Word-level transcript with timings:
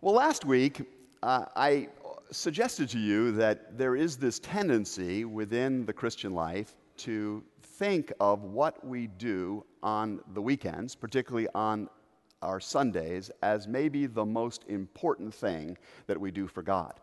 Well, 0.00 0.14
last 0.14 0.44
week, 0.44 0.82
uh, 1.24 1.46
I 1.56 1.88
suggested 2.30 2.88
to 2.90 3.00
you 3.00 3.32
that 3.32 3.76
there 3.76 3.96
is 3.96 4.16
this 4.16 4.38
tendency 4.38 5.24
within 5.24 5.84
the 5.86 5.92
Christian 5.92 6.34
life 6.34 6.76
to 6.98 7.42
think 7.62 8.12
of 8.20 8.44
what 8.44 8.86
we 8.86 9.08
do 9.08 9.64
on 9.82 10.20
the 10.34 10.40
weekends, 10.40 10.94
particularly 10.94 11.48
on 11.52 11.88
our 12.42 12.60
Sundays, 12.60 13.32
as 13.42 13.66
maybe 13.66 14.06
the 14.06 14.24
most 14.24 14.62
important 14.68 15.34
thing 15.34 15.76
that 16.06 16.20
we 16.20 16.30
do 16.30 16.46
for 16.46 16.62
God. 16.62 17.00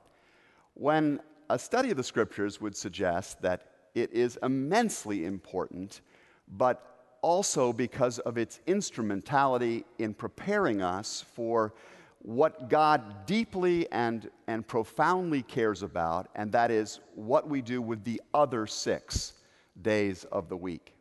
When 0.75 1.20
a 1.50 1.59
study 1.59 1.91
of 1.91 1.98
the 1.98 2.04
scriptures 2.04 2.62
would 2.62 2.77
suggest 2.77 3.41
that 3.41 3.71
it 3.93 4.09
is 4.14 4.39
immensely 4.41 5.25
important, 5.25 6.00
but 6.48 7.09
also 7.21 7.73
because 7.73 8.20
of 8.20 8.38
its 8.38 8.62
instrumentality 8.68 9.84
in 10.00 10.14
preparing 10.14 10.82
us 10.82 11.25
for 11.34 11.73
what 12.26 12.70
God 12.70 13.27
deeply 13.27 13.88
and, 13.91 14.31
and 14.48 14.68
profoundly 14.68 15.44
cares 15.44 15.84
about, 15.84 16.27
and 16.34 16.52
that 16.54 16.72
is 16.72 16.99
what 17.13 17.48
we 17.48 17.62
do 17.62 17.84
with 17.84 18.04
the 18.04 18.20
other 18.34 18.66
six 18.66 19.34
days 19.84 20.23
of 20.32 20.49
the 20.49 20.58
week. 20.58 20.96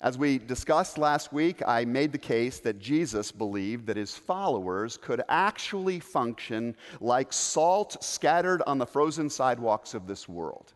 As 0.00 0.16
we 0.16 0.38
discussed 0.38 0.98
last 0.98 1.32
week, 1.32 1.62
I 1.66 1.84
made 1.84 2.12
the 2.12 2.18
case 2.18 2.60
that 2.60 2.78
Jesus 2.78 3.32
believed 3.32 3.86
that 3.86 3.96
his 3.96 4.14
followers 4.14 4.96
could 4.96 5.20
actually 5.28 5.98
function 5.98 6.76
like 7.00 7.32
salt 7.32 7.96
scattered 8.00 8.62
on 8.68 8.78
the 8.78 8.86
frozen 8.86 9.28
sidewalks 9.28 9.94
of 9.94 10.06
this 10.06 10.28
world 10.28 10.74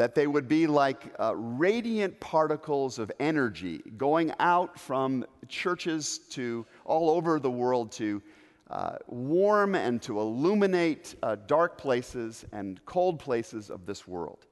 that 0.00 0.14
they 0.14 0.26
would 0.26 0.48
be 0.48 0.66
like 0.66 1.12
uh, 1.20 1.36
radiant 1.36 2.18
particles 2.20 2.98
of 2.98 3.12
energy 3.20 3.82
going 3.98 4.32
out 4.40 4.80
from 4.80 5.26
churches 5.46 6.20
to 6.30 6.64
all 6.86 7.10
over 7.10 7.38
the 7.38 7.50
world 7.50 7.92
to 7.92 8.22
uh, 8.70 8.96
warm 9.08 9.74
and 9.74 10.00
to 10.00 10.18
illuminate 10.18 11.16
uh, 11.22 11.36
dark 11.46 11.76
places 11.76 12.46
and 12.52 12.82
cold 12.86 13.18
places 13.18 13.68
of 13.68 13.84
this 13.84 14.08
world. 14.08 14.46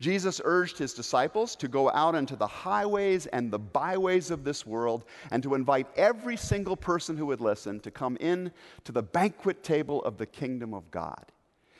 Jesus 0.00 0.40
urged 0.44 0.76
his 0.76 0.94
disciples 0.94 1.54
to 1.54 1.68
go 1.68 1.92
out 1.92 2.16
into 2.16 2.34
the 2.34 2.48
highways 2.48 3.26
and 3.26 3.52
the 3.52 3.58
byways 3.60 4.32
of 4.32 4.42
this 4.42 4.66
world 4.66 5.04
and 5.30 5.44
to 5.44 5.54
invite 5.54 5.86
every 5.96 6.36
single 6.36 6.76
person 6.76 7.16
who 7.16 7.26
would 7.26 7.40
listen 7.40 7.78
to 7.80 7.92
come 7.92 8.16
in 8.18 8.50
to 8.82 8.90
the 8.90 9.02
banquet 9.02 9.62
table 9.62 10.02
of 10.02 10.18
the 10.18 10.26
kingdom 10.26 10.74
of 10.74 10.90
God. 10.90 11.30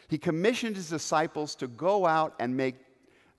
He 0.08 0.18
commissioned 0.18 0.76
his 0.76 0.88
disciples 0.88 1.56
to 1.56 1.66
go 1.66 2.06
out 2.06 2.34
and 2.38 2.56
make 2.56 2.76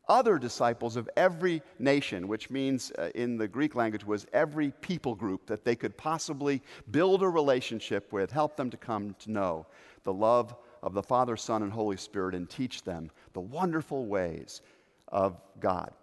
other 0.09 0.39
disciples 0.39 0.95
of 0.95 1.09
every 1.15 1.61
nation, 1.77 2.27
which 2.27 2.49
means 2.49 2.91
uh, 2.97 3.09
in 3.15 3.38
the 3.38 3.47
Greek 3.47 3.75
language 3.75 4.03
was 4.03 4.25
every 4.33 4.71
people 4.81 5.16
group 5.16 5.45
that 5.45 5.63
they 5.63 5.75
could 5.75 5.95
possibly 5.95 6.61
build 6.91 7.21
a 7.21 7.29
relationship 7.29 8.11
with, 8.11 8.31
help 8.31 8.57
them 8.57 8.69
to 8.71 8.77
come 8.77 9.16
to 9.19 9.31
know 9.31 9.66
the 10.03 10.13
love 10.13 10.55
of 10.81 10.93
the 10.93 11.03
Father, 11.03 11.38
Son, 11.38 11.63
and 11.63 11.71
Holy 11.71 11.97
Spirit, 11.97 12.35
and 12.35 12.49
teach 12.49 12.83
them 12.83 13.11
the 13.33 13.39
wonderful 13.39 14.05
ways 14.07 14.61
of 15.07 15.39
God. 15.59 15.93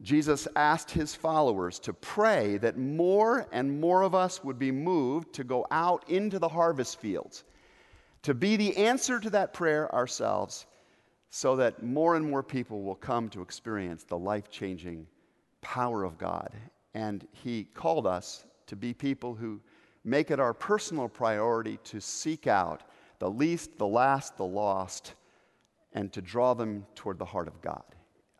Jesus 0.00 0.46
asked 0.54 0.92
his 0.92 1.14
followers 1.14 1.80
to 1.80 1.92
pray 1.92 2.56
that 2.58 2.78
more 2.78 3.48
and 3.50 3.80
more 3.80 4.02
of 4.02 4.14
us 4.14 4.44
would 4.44 4.58
be 4.58 4.70
moved 4.70 5.32
to 5.34 5.44
go 5.44 5.66
out 5.72 6.08
into 6.08 6.38
the 6.38 6.48
harvest 6.48 7.00
fields, 7.00 7.42
to 8.22 8.32
be 8.32 8.56
the 8.56 8.76
answer 8.76 9.18
to 9.18 9.30
that 9.30 9.52
prayer 9.52 9.92
ourselves 9.92 10.66
so 11.30 11.56
that 11.56 11.82
more 11.82 12.16
and 12.16 12.28
more 12.28 12.42
people 12.42 12.82
will 12.82 12.94
come 12.94 13.28
to 13.30 13.42
experience 13.42 14.04
the 14.04 14.18
life 14.18 14.50
changing 14.50 15.06
power 15.60 16.04
of 16.04 16.18
God. 16.18 16.52
And 16.94 17.26
He 17.32 17.64
called 17.74 18.06
us 18.06 18.44
to 18.66 18.76
be 18.76 18.94
people 18.94 19.34
who 19.34 19.60
make 20.04 20.30
it 20.30 20.40
our 20.40 20.54
personal 20.54 21.08
priority 21.08 21.78
to 21.84 22.00
seek 22.00 22.46
out 22.46 22.82
the 23.18 23.30
least, 23.30 23.78
the 23.78 23.86
last, 23.86 24.36
the 24.36 24.46
lost, 24.46 25.14
and 25.92 26.12
to 26.12 26.22
draw 26.22 26.54
them 26.54 26.86
toward 26.94 27.18
the 27.18 27.24
heart 27.24 27.48
of 27.48 27.60
God. 27.60 27.82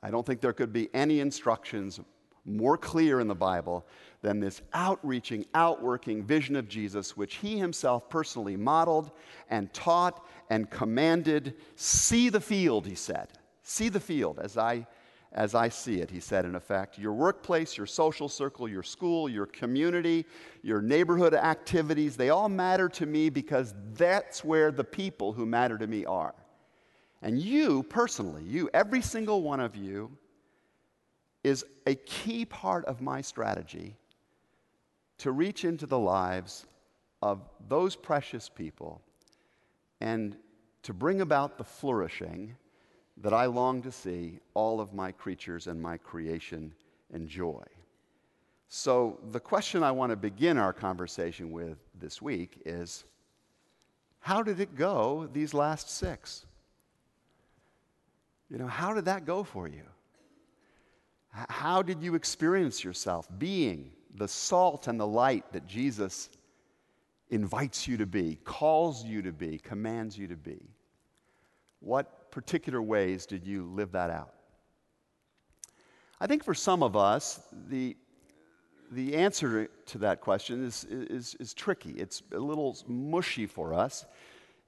I 0.02 0.10
don't 0.10 0.24
think 0.24 0.40
there 0.40 0.52
could 0.52 0.72
be 0.72 0.88
any 0.94 1.20
instructions 1.20 2.00
more 2.48 2.76
clear 2.76 3.20
in 3.20 3.28
the 3.28 3.34
Bible 3.34 3.86
than 4.22 4.40
this 4.40 4.62
outreaching, 4.72 5.46
outworking 5.54 6.24
vision 6.24 6.56
of 6.56 6.68
Jesus, 6.68 7.16
which 7.16 7.36
he 7.36 7.58
himself 7.58 8.08
personally 8.08 8.56
modeled 8.56 9.10
and 9.48 9.72
taught 9.72 10.26
and 10.50 10.70
commanded. 10.70 11.54
See 11.76 12.28
the 12.28 12.40
field, 12.40 12.86
he 12.86 12.94
said. 12.94 13.28
See 13.62 13.88
the 13.88 14.00
field 14.00 14.40
as 14.40 14.56
I, 14.56 14.86
as 15.32 15.54
I 15.54 15.68
see 15.68 16.00
it, 16.00 16.10
he 16.10 16.20
said, 16.20 16.44
in 16.44 16.54
effect. 16.56 16.98
Your 16.98 17.12
workplace, 17.12 17.76
your 17.76 17.86
social 17.86 18.28
circle, 18.28 18.66
your 18.68 18.82
school, 18.82 19.28
your 19.28 19.46
community, 19.46 20.26
your 20.62 20.80
neighborhood 20.80 21.34
activities, 21.34 22.16
they 22.16 22.30
all 22.30 22.48
matter 22.48 22.88
to 22.88 23.06
me 23.06 23.28
because 23.28 23.74
that's 23.92 24.42
where 24.42 24.72
the 24.72 24.84
people 24.84 25.32
who 25.32 25.46
matter 25.46 25.78
to 25.78 25.86
me 25.86 26.04
are. 26.06 26.34
And 27.22 27.38
you, 27.38 27.82
personally, 27.84 28.44
you, 28.44 28.70
every 28.72 29.02
single 29.02 29.42
one 29.42 29.60
of 29.60 29.76
you, 29.76 30.10
is 31.48 31.64
a 31.86 31.94
key 31.94 32.44
part 32.44 32.84
of 32.84 33.00
my 33.00 33.22
strategy 33.22 33.96
to 35.16 35.32
reach 35.32 35.64
into 35.64 35.86
the 35.86 35.98
lives 35.98 36.66
of 37.22 37.40
those 37.68 37.96
precious 37.96 38.48
people 38.48 39.00
and 40.00 40.36
to 40.82 40.92
bring 40.92 41.22
about 41.22 41.58
the 41.58 41.64
flourishing 41.64 42.54
that 43.16 43.32
I 43.32 43.46
long 43.46 43.82
to 43.82 43.90
see 43.90 44.38
all 44.54 44.80
of 44.80 44.92
my 44.92 45.10
creatures 45.10 45.66
and 45.66 45.80
my 45.80 45.96
creation 45.96 46.72
enjoy. 47.12 47.64
So, 48.68 49.18
the 49.32 49.40
question 49.40 49.82
I 49.82 49.90
want 49.90 50.10
to 50.10 50.16
begin 50.16 50.58
our 50.58 50.74
conversation 50.74 51.50
with 51.50 51.78
this 51.98 52.20
week 52.20 52.60
is 52.66 53.04
how 54.20 54.42
did 54.42 54.60
it 54.60 54.76
go 54.76 55.28
these 55.32 55.54
last 55.54 55.90
six? 55.90 56.44
You 58.50 58.58
know, 58.58 58.66
how 58.66 58.92
did 58.92 59.06
that 59.06 59.24
go 59.24 59.42
for 59.42 59.66
you? 59.66 59.84
How 61.30 61.82
did 61.82 62.02
you 62.02 62.14
experience 62.14 62.82
yourself 62.82 63.28
being 63.38 63.92
the 64.14 64.28
salt 64.28 64.88
and 64.88 64.98
the 64.98 65.06
light 65.06 65.52
that 65.52 65.66
Jesus 65.66 66.30
invites 67.30 67.86
you 67.86 67.96
to 67.98 68.06
be, 68.06 68.38
calls 68.44 69.04
you 69.04 69.22
to 69.22 69.32
be, 69.32 69.58
commands 69.58 70.16
you 70.16 70.26
to 70.28 70.36
be? 70.36 70.60
What 71.80 72.30
particular 72.30 72.82
ways 72.82 73.26
did 73.26 73.46
you 73.46 73.64
live 73.64 73.92
that 73.92 74.10
out? 74.10 74.34
I 76.20 76.26
think 76.26 76.42
for 76.42 76.54
some 76.54 76.82
of 76.82 76.96
us, 76.96 77.40
the, 77.68 77.96
the 78.90 79.14
answer 79.14 79.68
to 79.86 79.98
that 79.98 80.20
question 80.20 80.64
is, 80.64 80.84
is, 80.84 81.36
is 81.38 81.54
tricky. 81.54 81.90
It's 81.90 82.22
a 82.32 82.38
little 82.38 82.76
mushy 82.88 83.46
for 83.46 83.72
us, 83.72 84.04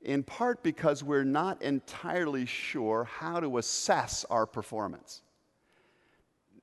in 0.02 0.22
part 0.22 0.62
because 0.62 1.02
we're 1.02 1.24
not 1.24 1.60
entirely 1.62 2.46
sure 2.46 3.04
how 3.04 3.40
to 3.40 3.58
assess 3.58 4.24
our 4.30 4.46
performance 4.46 5.22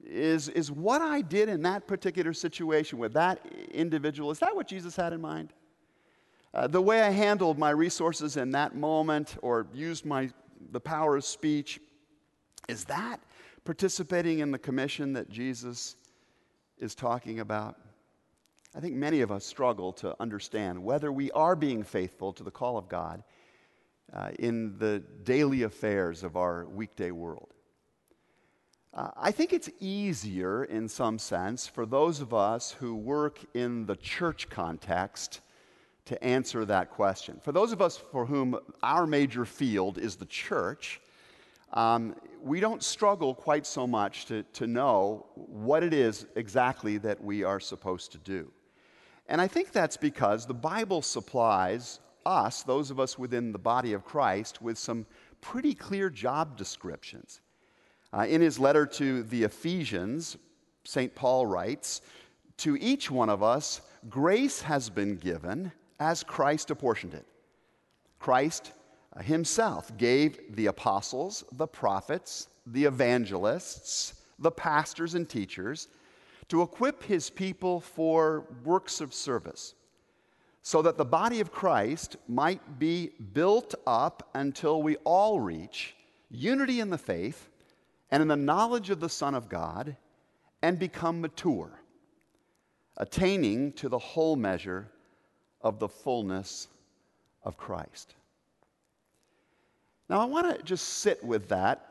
is, 0.10 0.50
is 0.50 0.72
what 0.72 1.02
I 1.02 1.22
did 1.22 1.50
in 1.50 1.62
that 1.64 1.88
particular 1.88 2.34
situation 2.34 2.98
with 2.98 3.14
that 3.14 3.46
individual, 3.72 4.32
is 4.32 4.40
that 4.40 4.56
what 4.56 4.68
Jesus 4.68 4.96
had 4.96 5.14
in 5.14 5.22
mind? 5.22 5.54
Uh, 6.54 6.68
the 6.68 6.82
way 6.82 7.02
I 7.02 7.10
handled 7.10 7.60
my 7.60 7.72
resources 7.72 8.38
in 8.38 8.52
that 8.52 8.76
moment 8.76 9.38
or 9.42 9.68
used 9.74 10.06
my, 10.06 10.30
the 10.72 10.80
power 10.80 11.18
of 11.18 11.26
speech, 11.26 11.80
is 12.68 12.86
that 12.86 13.20
participating 13.66 14.40
in 14.40 14.52
the 14.52 14.58
commission 14.58 15.14
that 15.14 15.30
Jesus 15.30 15.98
is 16.78 16.96
talking 16.96 17.42
about? 17.42 17.76
I 18.76 18.80
think 18.80 18.96
many 18.96 19.22
of 19.22 19.32
us 19.32 19.46
struggle 19.46 19.92
to 19.94 20.16
understand 20.22 20.82
whether 20.82 21.12
we 21.12 21.32
are 21.32 21.56
being 21.56 21.84
faithful 21.84 22.32
to 22.34 22.44
the 22.44 22.52
call 22.52 22.78
of 22.78 22.88
God 22.88 23.24
uh, 24.14 24.30
in 24.40 24.78
the 24.78 25.00
daily 25.24 25.64
affairs 25.64 26.24
of 26.24 26.38
our 26.38 26.66
weekday 26.68 27.12
world. 27.12 27.54
Uh, 28.98 29.12
I 29.16 29.30
think 29.30 29.54
it's 29.54 29.70
easier, 29.80 30.64
in 30.64 30.90
some 30.90 31.20
sense, 31.20 31.68
for 31.68 31.86
those 31.86 32.20
of 32.20 32.34
us 32.34 32.72
who 32.72 32.96
work 32.96 33.40
in 33.54 33.86
the 33.86 33.96
church 33.96 34.50
context 34.50 35.42
to 36.06 36.22
answer 36.24 36.66
that 36.66 36.90
question. 36.90 37.40
For 37.44 37.52
those 37.52 37.72
of 37.72 37.80
us 37.80 37.96
for 37.96 38.26
whom 38.26 38.58
our 38.82 39.06
major 39.06 39.46
field 39.46 40.00
is 40.00 40.16
the 40.16 40.26
church, 40.26 41.00
um, 41.74 42.16
we 42.42 42.60
don't 42.60 42.82
struggle 42.82 43.36
quite 43.36 43.68
so 43.68 43.86
much 43.86 44.26
to, 44.26 44.42
to 44.54 44.66
know 44.66 45.28
what 45.36 45.84
it 45.84 45.94
is 45.94 46.26
exactly 46.36 46.98
that 46.98 47.24
we 47.24 47.44
are 47.44 47.60
supposed 47.60 48.12
to 48.14 48.18
do. 48.18 48.52
And 49.28 49.40
I 49.40 49.48
think 49.48 49.74
that's 49.74 49.98
because 49.98 50.48
the 50.48 50.56
Bible 50.56 51.04
supplies 51.04 52.00
us, 52.26 52.64
those 52.64 52.90
of 52.90 53.00
us 53.00 53.20
within 53.20 53.52
the 53.52 53.60
body 53.60 53.94
of 53.94 54.04
Christ, 54.04 54.60
with 54.60 54.80
some 54.80 55.06
pretty 55.40 55.76
clear 55.76 56.10
job 56.10 56.58
descriptions. 56.58 57.42
Uh, 58.14 58.26
in 58.28 58.42
his 58.42 58.60
letter 58.60 58.86
to 58.86 59.24
the 59.24 59.44
Ephesians, 59.44 60.38
St. 60.84 61.14
Paul 61.14 61.46
writes, 61.46 62.02
To 62.58 62.78
each 62.78 63.12
one 63.12 63.30
of 63.30 63.44
us, 63.44 63.82
grace 64.10 64.62
has 64.62 64.90
been 64.90 65.18
given 65.18 65.72
as 66.00 66.24
Christ 66.24 66.72
apportioned 66.72 67.14
it. 67.14 67.26
Christ 68.20 68.72
uh, 69.16 69.22
himself 69.22 69.96
gave 69.98 70.56
the 70.56 70.68
apostles, 70.68 71.44
the 71.54 71.68
prophets, 71.68 72.48
the 72.66 72.86
evangelists, 72.86 74.14
the 74.40 74.52
pastors 74.52 75.16
and 75.16 75.28
teachers 75.28 75.88
to 76.50 76.62
equip 76.62 77.04
his 77.04 77.30
people 77.30 77.82
for 77.82 78.46
works 78.64 79.02
of 79.02 79.14
service 79.14 79.74
so 80.62 80.82
that 80.82 80.98
the 80.98 81.06
body 81.06 81.40
of 81.40 81.52
Christ 81.52 82.18
might 82.28 82.80
be 82.80 83.12
built 83.34 83.74
up 83.86 84.30
until 84.34 84.82
we 84.82 84.96
all 84.98 85.40
reach 85.40 85.96
unity 86.30 86.80
in 86.80 86.90
the 86.90 86.98
faith 86.98 87.50
and 88.12 88.22
in 88.22 88.28
the 88.28 88.36
knowledge 88.36 88.90
of 88.90 89.00
the 89.00 89.10
Son 89.10 89.36
of 89.36 89.50
God 89.50 89.96
and 90.62 90.80
become 90.80 91.22
mature, 91.22 91.82
attaining 92.98 93.74
to 93.74 93.90
the 93.90 94.00
whole 94.00 94.36
measure 94.36 94.88
of 95.62 95.80
the 95.80 95.88
fullness 95.88 96.68
of 97.44 97.58
Christ. 97.58 98.16
Now, 100.10 100.22
I 100.22 100.26
want 100.26 100.58
to 100.58 100.64
just 100.64 100.88
sit 101.00 101.24
with 101.24 101.50
that 101.50 101.84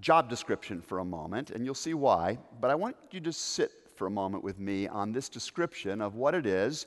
job 0.00 0.28
description 0.28 0.80
for 0.80 0.98
a 0.98 1.04
moment, 1.04 1.50
and 1.50 1.64
you'll 1.64 1.74
see 1.74 1.94
why, 1.94 2.38
but 2.60 2.70
I 2.70 2.74
want 2.74 2.96
you 3.10 3.20
to 3.20 3.32
sit 3.32 3.70
for 3.94 4.06
a 4.06 4.10
moment 4.10 4.42
with 4.42 4.58
me 4.58 4.88
on 4.88 5.12
this 5.12 5.28
description 5.28 6.00
of 6.00 6.14
what 6.14 6.34
it 6.34 6.46
is 6.46 6.86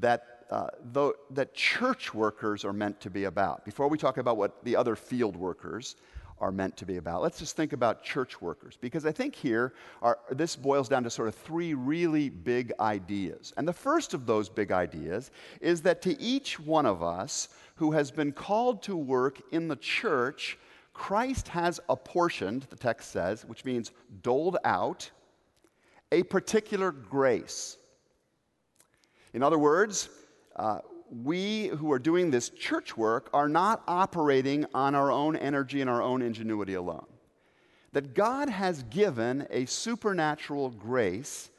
that 0.00 0.34
uh, 0.50 0.68
that 1.30 1.54
church 1.54 2.12
workers 2.12 2.64
are 2.64 2.72
meant 2.72 3.00
to 3.00 3.10
be 3.10 3.24
about. 3.24 3.64
Before 3.64 3.88
we 3.88 3.96
talk 3.96 4.18
about 4.18 4.36
what 4.36 4.62
the 4.62 4.76
other 4.76 4.94
field 4.94 5.36
workers 5.36 5.96
are 6.44 6.52
meant 6.52 6.76
to 6.76 6.84
be 6.84 6.98
about, 6.98 7.22
let's 7.22 7.38
just 7.38 7.56
think 7.56 7.72
about 7.72 8.04
church 8.04 8.42
workers. 8.42 8.76
Because 8.78 9.06
I 9.06 9.12
think 9.12 9.34
here, 9.34 9.72
are, 10.02 10.18
this 10.30 10.56
boils 10.56 10.90
down 10.90 11.02
to 11.04 11.08
sort 11.08 11.26
of 11.28 11.34
three 11.34 11.72
really 11.72 12.28
big 12.28 12.70
ideas. 12.78 13.54
And 13.56 13.66
the 13.66 13.72
first 13.72 14.12
of 14.12 14.26
those 14.26 14.50
big 14.50 14.70
ideas 14.70 15.30
is 15.62 15.80
that 15.82 16.02
to 16.02 16.20
each 16.20 16.60
one 16.60 16.84
of 16.84 17.02
us 17.02 17.48
who 17.76 17.92
has 17.92 18.10
been 18.10 18.30
called 18.30 18.82
to 18.82 18.94
work 18.94 19.40
in 19.52 19.68
the 19.68 19.76
church, 19.76 20.58
Christ 20.92 21.48
has 21.48 21.80
apportioned, 21.88 22.66
the 22.68 22.76
text 22.76 23.10
says, 23.10 23.46
which 23.46 23.64
means 23.64 23.92
doled 24.20 24.58
out, 24.64 25.10
a 26.12 26.24
particular 26.24 26.92
grace. 26.92 27.78
In 29.32 29.42
other 29.42 29.58
words, 29.58 30.10
uh, 30.56 30.80
we 31.22 31.68
who 31.68 31.92
are 31.92 31.98
doing 31.98 32.30
this 32.30 32.48
church 32.48 32.96
work 32.96 33.30
are 33.32 33.48
not 33.48 33.82
operating 33.86 34.66
on 34.74 34.94
our 34.94 35.10
own 35.10 35.36
energy 35.36 35.80
and 35.80 35.88
our 35.88 36.02
own 36.02 36.22
ingenuity 36.22 36.74
alone. 36.74 37.06
That 37.92 38.14
God 38.14 38.48
has 38.48 38.82
given 38.84 39.46
a 39.50 39.66
supernatural 39.66 40.70
grace 40.70 41.50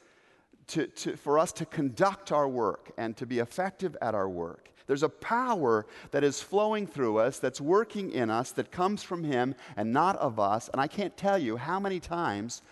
to, 0.68 0.86
to, 0.88 1.16
for 1.16 1.38
us 1.38 1.52
to 1.52 1.64
conduct 1.64 2.32
our 2.32 2.48
work 2.48 2.90
and 2.98 3.16
to 3.16 3.24
be 3.24 3.38
effective 3.38 3.96
at 4.02 4.14
our 4.14 4.28
work. 4.28 4.70
There's 4.86 5.02
a 5.02 5.08
power 5.08 5.86
that 6.10 6.22
is 6.22 6.40
flowing 6.40 6.86
through 6.86 7.18
us, 7.18 7.38
that's 7.38 7.60
working 7.60 8.10
in 8.10 8.30
us, 8.30 8.52
that 8.52 8.70
comes 8.70 9.02
from 9.02 9.24
Him 9.24 9.54
and 9.76 9.92
not 9.92 10.16
of 10.16 10.38
us. 10.38 10.68
And 10.68 10.80
I 10.80 10.86
can't 10.86 11.16
tell 11.16 11.38
you 11.38 11.56
how 11.56 11.80
many 11.80 11.98
times 11.98 12.62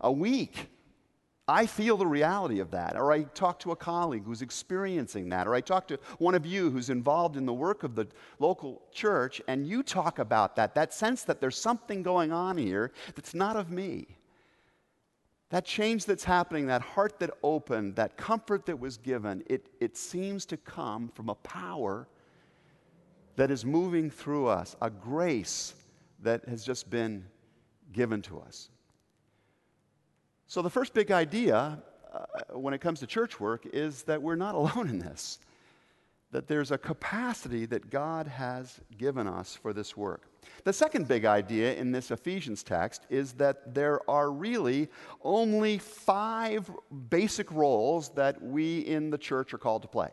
a 0.00 0.12
week 0.12 0.68
I 1.46 1.66
feel 1.66 1.98
the 1.98 2.06
reality 2.06 2.60
of 2.60 2.70
that, 2.70 2.96
or 2.96 3.12
I 3.12 3.24
talk 3.24 3.58
to 3.60 3.72
a 3.72 3.76
colleague 3.76 4.24
who's 4.24 4.40
experiencing 4.40 5.28
that, 5.28 5.46
or 5.46 5.54
I 5.54 5.60
talk 5.60 5.86
to 5.88 5.98
one 6.18 6.34
of 6.34 6.46
you 6.46 6.70
who's 6.70 6.88
involved 6.88 7.36
in 7.36 7.44
the 7.44 7.52
work 7.52 7.82
of 7.82 7.94
the 7.94 8.06
local 8.38 8.80
church, 8.92 9.42
and 9.46 9.66
you 9.66 9.82
talk 9.82 10.18
about 10.18 10.56
that, 10.56 10.74
that 10.74 10.94
sense 10.94 11.22
that 11.24 11.42
there's 11.42 11.58
something 11.58 12.02
going 12.02 12.32
on 12.32 12.56
here 12.56 12.92
that's 13.14 13.34
not 13.34 13.56
of 13.56 13.70
me. 13.70 14.06
That 15.50 15.66
change 15.66 16.06
that's 16.06 16.24
happening, 16.24 16.66
that 16.68 16.80
heart 16.80 17.18
that 17.20 17.30
opened, 17.42 17.96
that 17.96 18.16
comfort 18.16 18.64
that 18.64 18.80
was 18.80 18.96
given, 18.96 19.44
it, 19.46 19.68
it 19.80 19.98
seems 19.98 20.46
to 20.46 20.56
come 20.56 21.10
from 21.14 21.28
a 21.28 21.34
power 21.34 22.08
that 23.36 23.50
is 23.50 23.66
moving 23.66 24.10
through 24.10 24.46
us, 24.46 24.76
a 24.80 24.88
grace 24.88 25.74
that 26.22 26.48
has 26.48 26.64
just 26.64 26.88
been 26.88 27.26
given 27.92 28.22
to 28.22 28.40
us. 28.40 28.70
So, 30.46 30.62
the 30.62 30.70
first 30.70 30.94
big 30.94 31.10
idea 31.10 31.82
uh, 32.12 32.58
when 32.58 32.74
it 32.74 32.80
comes 32.80 33.00
to 33.00 33.06
church 33.06 33.40
work 33.40 33.66
is 33.72 34.02
that 34.04 34.22
we're 34.22 34.36
not 34.36 34.54
alone 34.54 34.88
in 34.88 34.98
this, 34.98 35.38
that 36.32 36.48
there's 36.48 36.70
a 36.70 36.78
capacity 36.78 37.66
that 37.66 37.90
God 37.90 38.26
has 38.26 38.80
given 38.98 39.26
us 39.26 39.56
for 39.60 39.72
this 39.72 39.96
work. 39.96 40.22
The 40.64 40.72
second 40.72 41.08
big 41.08 41.24
idea 41.24 41.74
in 41.74 41.92
this 41.92 42.10
Ephesians 42.10 42.62
text 42.62 43.06
is 43.08 43.32
that 43.34 43.74
there 43.74 44.00
are 44.10 44.30
really 44.30 44.88
only 45.22 45.78
five 45.78 46.70
basic 47.08 47.50
roles 47.52 48.10
that 48.10 48.42
we 48.42 48.80
in 48.80 49.10
the 49.10 49.18
church 49.18 49.54
are 49.54 49.58
called 49.58 49.82
to 49.82 49.88
play. 49.88 50.08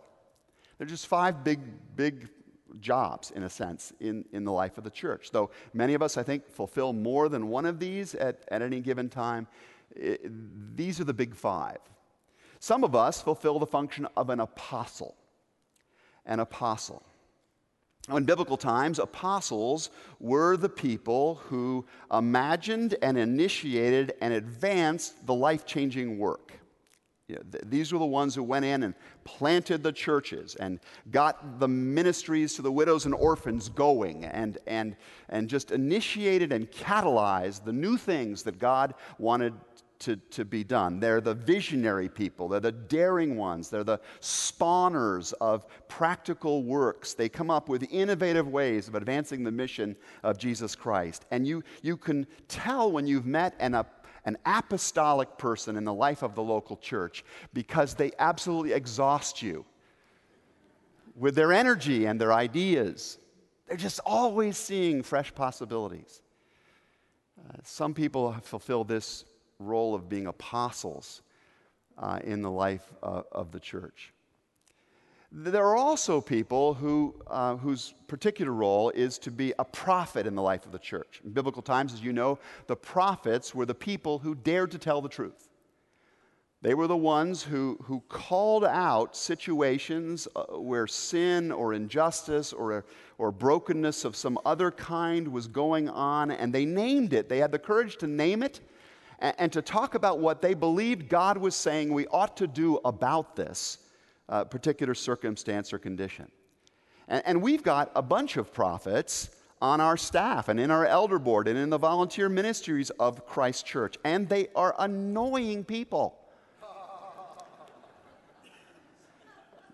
They're 0.77 0.87
just 0.87 1.07
five 1.07 1.43
big, 1.43 1.59
big 1.95 2.29
jobs, 2.79 3.31
in 3.31 3.43
a 3.43 3.49
sense, 3.49 3.93
in, 3.99 4.25
in 4.31 4.45
the 4.45 4.51
life 4.51 4.77
of 4.77 4.83
the 4.83 4.89
church. 4.89 5.31
Though 5.31 5.51
many 5.73 5.93
of 5.93 6.01
us, 6.01 6.17
I 6.17 6.23
think, 6.23 6.49
fulfill 6.49 6.93
more 6.93 7.29
than 7.29 7.49
one 7.49 7.65
of 7.65 7.79
these 7.79 8.15
at, 8.15 8.43
at 8.49 8.61
any 8.61 8.79
given 8.79 9.09
time, 9.09 9.47
these 9.95 10.99
are 10.99 11.03
the 11.03 11.13
big 11.13 11.35
five. 11.35 11.79
Some 12.59 12.83
of 12.83 12.95
us 12.95 13.21
fulfill 13.21 13.59
the 13.59 13.65
function 13.65 14.07
of 14.15 14.29
an 14.29 14.39
apostle. 14.39 15.15
An 16.25 16.39
apostle. 16.39 17.03
In 18.09 18.23
biblical 18.23 18.57
times, 18.57 18.99
apostles 18.99 19.89
were 20.19 20.57
the 20.57 20.69
people 20.69 21.35
who 21.35 21.85
imagined 22.11 22.95
and 23.01 23.17
initiated 23.17 24.13
and 24.21 24.33
advanced 24.33 25.25
the 25.25 25.33
life 25.33 25.65
changing 25.65 26.17
work. 26.17 26.60
You 27.27 27.35
know, 27.35 27.41
th- 27.51 27.63
these 27.67 27.93
were 27.93 27.99
the 27.99 28.05
ones 28.05 28.35
who 28.35 28.43
went 28.43 28.65
in 28.65 28.83
and 28.83 28.93
planted 29.23 29.83
the 29.83 29.91
churches 29.91 30.55
and 30.55 30.79
got 31.11 31.59
the 31.59 31.67
ministries 31.67 32.55
to 32.55 32.61
the 32.61 32.71
widows 32.71 33.05
and 33.05 33.13
orphans 33.13 33.69
going 33.69 34.25
and, 34.25 34.57
and, 34.67 34.95
and 35.29 35.49
just 35.49 35.71
initiated 35.71 36.51
and 36.51 36.69
catalyzed 36.71 37.63
the 37.63 37.73
new 37.73 37.97
things 37.97 38.43
that 38.43 38.59
God 38.59 38.95
wanted 39.17 39.53
to, 40.01 40.15
to 40.15 40.43
be 40.43 40.63
done. 40.63 40.99
They're 40.99 41.21
the 41.21 41.35
visionary 41.35 42.09
people, 42.09 42.47
they're 42.47 42.59
the 42.59 42.71
daring 42.71 43.37
ones, 43.37 43.69
they're 43.69 43.83
the 43.83 43.99
spawners 44.19 45.33
of 45.39 45.65
practical 45.87 46.63
works. 46.63 47.13
They 47.13 47.29
come 47.29 47.49
up 47.49 47.69
with 47.69 47.87
innovative 47.91 48.47
ways 48.47 48.87
of 48.87 48.95
advancing 48.95 49.43
the 49.43 49.51
mission 49.51 49.95
of 50.23 50.37
Jesus 50.37 50.75
Christ. 50.75 51.25
And 51.31 51.47
you, 51.47 51.63
you 51.83 51.97
can 51.97 52.25
tell 52.47 52.91
when 52.91 53.05
you've 53.05 53.27
met 53.27 53.55
an, 53.59 53.75
a, 53.75 53.85
an 54.25 54.37
apostolic 54.45 55.37
person 55.37 55.77
in 55.77 55.83
the 55.83 55.93
life 55.93 56.21
of 56.21 56.35
the 56.35 56.43
local 56.43 56.77
church 56.77 57.23
because 57.53 57.95
they 57.95 58.11
absolutely 58.19 58.73
exhaust 58.73 59.41
you 59.41 59.65
with 61.15 61.35
their 61.35 61.51
energy 61.51 62.05
and 62.05 62.19
their 62.19 62.33
ideas. 62.33 63.17
They're 63.67 63.77
just 63.77 63.99
always 64.05 64.57
seeing 64.57 65.01
fresh 65.03 65.33
possibilities. 65.33 66.21
Uh, 67.39 67.57
some 67.63 67.93
people 67.93 68.35
fulfill 68.43 68.83
this 68.83 69.25
role 69.59 69.95
of 69.95 70.09
being 70.09 70.27
apostles 70.27 71.21
uh, 71.97 72.19
in 72.23 72.41
the 72.41 72.51
life 72.51 72.93
uh, 73.01 73.23
of 73.31 73.51
the 73.51 73.59
church. 73.59 74.13
There 75.33 75.65
are 75.65 75.77
also 75.77 76.19
people 76.19 76.73
who, 76.73 77.15
uh, 77.27 77.55
whose 77.55 77.93
particular 78.07 78.51
role 78.51 78.89
is 78.89 79.17
to 79.19 79.31
be 79.31 79.53
a 79.57 79.63
prophet 79.63 80.27
in 80.27 80.35
the 80.35 80.41
life 80.41 80.65
of 80.65 80.73
the 80.73 80.79
church. 80.79 81.21
In 81.23 81.31
biblical 81.31 81.61
times, 81.61 81.93
as 81.93 82.01
you 82.01 82.11
know, 82.11 82.37
the 82.67 82.75
prophets 82.75 83.55
were 83.55 83.65
the 83.65 83.73
people 83.73 84.19
who 84.19 84.35
dared 84.35 84.71
to 84.71 84.77
tell 84.77 84.99
the 85.01 85.07
truth. 85.07 85.47
They 86.61 86.73
were 86.73 86.87
the 86.87 86.97
ones 86.97 87.43
who, 87.43 87.79
who 87.83 88.03
called 88.09 88.65
out 88.65 89.15
situations 89.15 90.27
uh, 90.35 90.43
where 90.59 90.85
sin 90.85 91.49
or 91.49 91.73
injustice 91.73 92.51
or, 92.51 92.85
or 93.17 93.31
brokenness 93.31 94.03
of 94.03 94.17
some 94.17 94.37
other 94.45 94.69
kind 94.69 95.29
was 95.29 95.47
going 95.47 95.87
on, 95.87 96.31
and 96.31 96.53
they 96.53 96.65
named 96.65 97.13
it. 97.13 97.29
They 97.29 97.37
had 97.37 97.53
the 97.53 97.57
courage 97.57 97.95
to 97.97 98.07
name 98.07 98.43
it 98.43 98.59
and, 99.19 99.33
and 99.39 99.53
to 99.53 99.61
talk 99.61 99.95
about 99.95 100.19
what 100.19 100.41
they 100.41 100.53
believed 100.53 101.07
God 101.07 101.37
was 101.37 101.55
saying 101.55 101.93
we 101.93 102.05
ought 102.07 102.35
to 102.37 102.47
do 102.47 102.81
about 102.83 103.37
this 103.37 103.77
uh, 104.31 104.43
particular 104.45 104.95
circumstance 104.95 105.71
or 105.71 105.77
condition. 105.77 106.31
And, 107.07 107.21
and 107.25 107.41
we've 107.41 107.61
got 107.61 107.91
a 107.95 108.01
bunch 108.01 108.37
of 108.37 108.51
prophets 108.51 109.29
on 109.61 109.79
our 109.79 109.97
staff 109.97 110.49
and 110.49 110.59
in 110.59 110.71
our 110.71 110.87
elder 110.87 111.19
board 111.19 111.47
and 111.47 111.59
in 111.59 111.69
the 111.69 111.77
volunteer 111.77 112.29
ministries 112.29 112.89
of 112.91 113.27
Christ 113.27 113.67
Church, 113.67 113.97
and 114.03 114.27
they 114.27 114.47
are 114.55 114.73
annoying 114.79 115.63
people. 115.63 116.17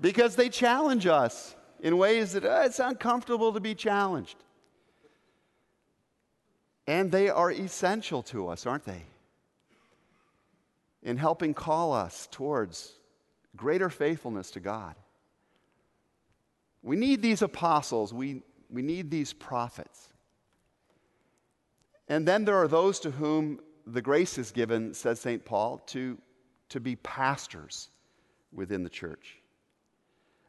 because 0.01 0.35
they 0.35 0.49
challenge 0.49 1.07
us 1.07 1.55
in 1.79 1.97
ways 1.97 2.33
that 2.33 2.43
uh, 2.43 2.63
it's 2.65 2.79
uncomfortable 2.79 3.53
to 3.53 3.61
be 3.61 3.73
challenged. 3.73 4.35
And 6.85 7.09
they 7.09 7.29
are 7.29 7.51
essential 7.51 8.23
to 8.23 8.49
us, 8.49 8.65
aren't 8.65 8.83
they? 8.83 9.03
in 11.07 11.15
helping 11.15 11.53
call 11.53 11.93
us 11.93 12.27
towards 12.31 12.91
greater 13.57 13.89
faithfulness 13.89 14.51
to 14.51 14.59
God. 14.59 14.95
We 16.83 16.95
need 16.95 17.21
these 17.21 17.41
apostles, 17.41 18.13
we, 18.13 18.43
we 18.69 18.81
need 18.81 19.11
these 19.11 19.33
prophets. 19.33 20.09
And 22.07 22.25
then 22.25 22.45
there 22.45 22.55
are 22.55 22.67
those 22.67 22.99
to 23.01 23.11
whom 23.11 23.59
the 23.85 24.01
grace 24.01 24.37
is 24.37 24.51
given, 24.51 24.93
says 24.93 25.19
St. 25.19 25.43
Paul, 25.43 25.79
to, 25.87 26.17
to 26.69 26.79
be 26.79 26.95
pastors 26.97 27.89
within 28.53 28.83
the 28.83 28.89
church. 28.89 29.41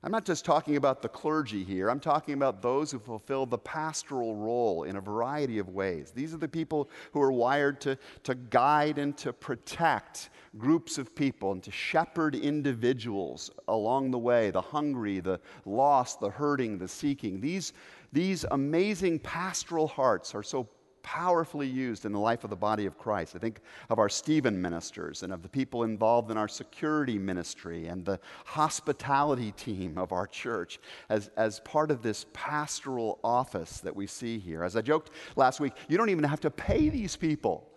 I'm 0.05 0.13
not 0.13 0.25
just 0.25 0.45
talking 0.45 0.77
about 0.77 1.03
the 1.03 1.09
clergy 1.09 1.65
here, 1.65 1.91
I'm 1.91 1.99
talking 1.99 2.35
about 2.35 2.63
those 2.63 2.93
who 2.93 3.01
fulfill 3.01 3.47
the 3.47 3.59
pastoral 3.59 4.37
role 4.37 4.85
in 4.85 4.95
a 4.95 5.01
variety 5.01 5.59
of 5.59 5.71
ways. 5.71 6.13
These 6.13 6.33
are 6.33 6.39
the 6.39 6.47
people 6.47 6.89
who 7.13 7.21
are 7.21 7.33
wired 7.33 7.81
to, 7.81 7.99
to 8.23 8.37
guide 8.37 8.99
and 8.99 9.17
to 9.19 9.33
protect 9.33 10.31
groups 10.57 10.99
of 10.99 11.17
people 11.17 11.51
and 11.51 11.63
to 11.65 11.73
shepherd 11.73 12.37
individuals 12.37 13.51
along 13.67 14.13
the 14.13 14.19
way 14.19 14.53
the 14.53 14.61
hungry, 14.61 15.19
the 15.19 15.41
lost, 15.67 16.21
the 16.21 16.31
hurting, 16.31 16.79
the 16.79 16.89
seeking. 16.89 17.41
These, 17.41 17.73
these 18.13 18.45
amazing 18.53 19.19
pastoral 19.19 19.89
hearts 19.89 20.33
are 20.33 20.45
so 20.45 20.69
powerfully 21.03 21.67
used 21.67 22.05
in 22.05 22.13
the 22.13 22.19
life 22.19 22.45
of 22.45 22.51
the 22.51 22.57
body 22.57 22.87
of 22.87 22.99
Christ. 22.99 23.35
I 23.37 23.39
think 23.39 23.61
of 23.91 23.99
our 23.99 24.09
Stephen 24.09 24.61
ministers 24.61 25.23
and 25.23 25.33
of 25.33 25.43
the 25.43 25.49
people 25.49 25.85
involved 25.85 26.31
in 26.31 26.37
our 26.37 26.49
security 26.49 27.19
ministry 27.19 27.87
and 27.87 28.05
the 28.05 28.21
hospitality 28.45 29.53
team 29.53 29.99
of 29.99 30.13
our 30.13 30.27
church 30.27 30.79
as, 31.09 31.31
as 31.37 31.61
part 31.61 31.91
of 31.91 32.03
this 32.03 32.27
pastoral 32.33 33.19
office 33.23 33.81
that 33.81 33.95
we 33.95 34.07
see 34.07 34.39
here. 34.39 34.65
As 34.65 34.77
I 34.77 34.83
joked 34.83 35.11
last 35.37 35.61
week, 35.61 35.73
you 35.89 35.97
don't 35.97 36.11
even 36.11 36.25
have 36.25 36.41
to 36.41 36.51
pay 36.51 36.89
these 36.89 37.17
people 37.17 37.69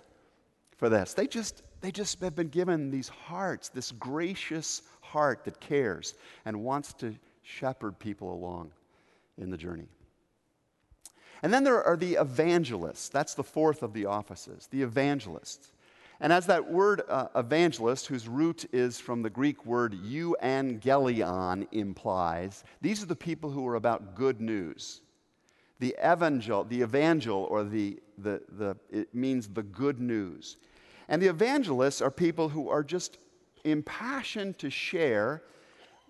for 0.78 0.90
this. 0.90 1.14
They 1.14 1.28
just, 1.28 1.64
they 1.82 1.92
just 1.92 2.20
have 2.22 2.36
been 2.36 2.50
given 2.50 2.90
these 2.90 3.10
hearts, 3.10 3.70
this 3.70 3.92
gracious 3.92 4.82
heart 5.02 5.46
that 5.46 5.60
cares 5.60 6.16
and 6.46 6.64
wants 6.64 6.94
to 6.94 7.16
shepherd 7.44 8.00
people 8.00 8.34
along 8.34 8.72
in 9.38 9.50
the 9.50 9.58
journey. 9.58 9.88
And 11.44 11.54
then 11.54 11.64
there 11.64 11.84
are 11.84 11.98
the 11.98 12.16
evangelists. 12.16 13.10
That's 13.10 13.34
the 13.34 13.44
fourth 13.44 13.82
of 13.84 13.94
the 13.94 14.06
offices, 14.06 14.68
the 14.68 14.82
evangelists. 14.84 15.72
And 16.20 16.32
as 16.32 16.46
that 16.46 16.72
word 16.72 17.02
uh, 17.10 17.30
evangelist, 17.36 18.06
whose 18.06 18.28
root 18.28 18.66
is 18.72 19.00
from 19.00 19.24
the 19.24 19.30
Greek 19.30 19.66
word 19.66 19.94
euangelion, 19.94 21.68
implies, 21.72 22.64
these 22.80 23.02
are 23.02 23.08
the 23.08 23.16
people 23.16 23.50
who 23.50 23.68
are 23.68 23.76
about 23.76 24.16
good 24.16 24.40
news. 24.40 25.02
The 25.80 25.96
evangel, 26.00 26.64
the 26.64 26.84
evangel, 26.84 27.48
or 27.50 27.64
the, 27.64 28.00
the, 28.20 28.40
the, 28.50 28.78
it 28.92 29.16
means 29.16 29.48
the 29.48 29.64
good 29.64 30.00
news. 30.00 30.58
And 31.08 31.20
the 31.20 31.28
evangelists 31.28 32.04
are 32.04 32.12
people 32.12 32.50
who 32.50 32.70
are 32.70 32.84
just 32.84 33.18
impassioned 33.64 34.60
to 34.60 34.70
share 34.70 35.42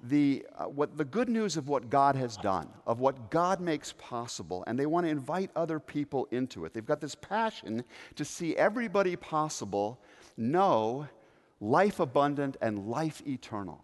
the, 0.03 0.45
uh, 0.57 0.65
what, 0.65 0.97
the 0.97 1.05
good 1.05 1.29
news 1.29 1.57
of 1.57 1.67
what 1.67 1.89
God 1.89 2.15
has 2.15 2.37
done, 2.37 2.67
of 2.87 2.99
what 2.99 3.29
God 3.29 3.59
makes 3.59 3.93
possible, 3.97 4.63
and 4.67 4.77
they 4.79 4.85
want 4.85 5.05
to 5.05 5.09
invite 5.11 5.51
other 5.55 5.79
people 5.79 6.27
into 6.31 6.65
it. 6.65 6.73
They've 6.73 6.85
got 6.85 7.01
this 7.01 7.15
passion 7.15 7.83
to 8.15 8.25
see 8.25 8.55
everybody 8.55 9.15
possible 9.15 9.99
know 10.37 11.07
life 11.59 11.99
abundant 11.99 12.57
and 12.61 12.87
life 12.87 13.21
eternal. 13.27 13.83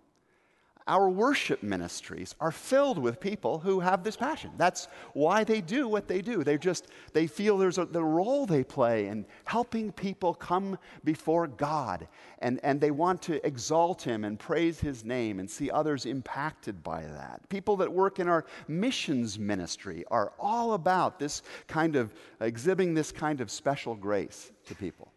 Our 0.87 1.09
worship 1.09 1.63
ministries 1.63 2.33
are 2.39 2.51
filled 2.51 2.97
with 2.97 3.19
people 3.19 3.59
who 3.59 3.81
have 3.81 4.03
this 4.03 4.15
passion. 4.15 4.51
That's 4.55 4.87
why 5.13 5.43
they 5.43 5.59
do 5.59 5.87
what 5.87 6.07
they 6.07 6.21
do. 6.21 6.45
They 6.45 6.57
just 6.57 6.87
they 7.11 7.27
feel 7.27 7.57
there's 7.57 7.77
a, 7.77 7.85
the 7.85 8.03
role 8.03 8.45
they 8.45 8.63
play 8.63 9.07
in 9.07 9.25
helping 9.43 9.91
people 9.91 10.33
come 10.33 10.77
before 11.03 11.47
God, 11.47 12.07
and, 12.39 12.61
and 12.63 12.79
they 12.79 12.91
want 12.91 13.21
to 13.23 13.45
exalt 13.45 14.01
Him 14.01 14.23
and 14.23 14.39
praise 14.39 14.79
His 14.79 15.03
name 15.03 15.39
and 15.39 15.49
see 15.49 15.69
others 15.69 16.05
impacted 16.05 16.81
by 16.83 17.03
that. 17.03 17.41
People 17.49 17.75
that 17.77 17.91
work 17.91 18.19
in 18.19 18.29
our 18.29 18.45
missions 18.69 19.37
ministry 19.37 20.05
are 20.09 20.31
all 20.39 20.73
about 20.73 21.19
this 21.19 21.41
kind 21.67 21.97
of 21.97 22.13
exhibiting 22.39 22.93
this 22.93 23.11
kind 23.11 23.41
of 23.41 23.51
special 23.51 23.93
grace 23.93 24.53
to 24.67 24.73
people. 24.73 25.11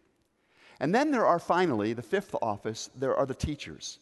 And 0.81 0.93
then 0.93 1.11
there 1.11 1.25
are 1.25 1.39
finally 1.39 1.93
the 1.93 2.01
fifth 2.01 2.35
office. 2.41 2.89
There 2.97 3.15
are 3.15 3.25
the 3.25 3.35
teachers. 3.35 3.99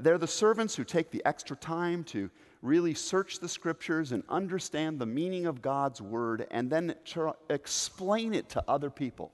They're 0.00 0.18
the 0.18 0.26
servants 0.26 0.76
who 0.76 0.84
take 0.84 1.10
the 1.10 1.24
extra 1.24 1.56
time 1.56 2.04
to 2.04 2.30
really 2.60 2.92
search 2.92 3.38
the 3.38 3.48
scriptures 3.48 4.12
and 4.12 4.22
understand 4.28 4.98
the 4.98 5.06
meaning 5.06 5.46
of 5.46 5.62
God's 5.62 6.02
word 6.02 6.46
and 6.50 6.68
then 6.68 6.94
to 7.06 7.34
explain 7.48 8.34
it 8.34 8.48
to 8.50 8.64
other 8.68 8.90
people 8.90 9.32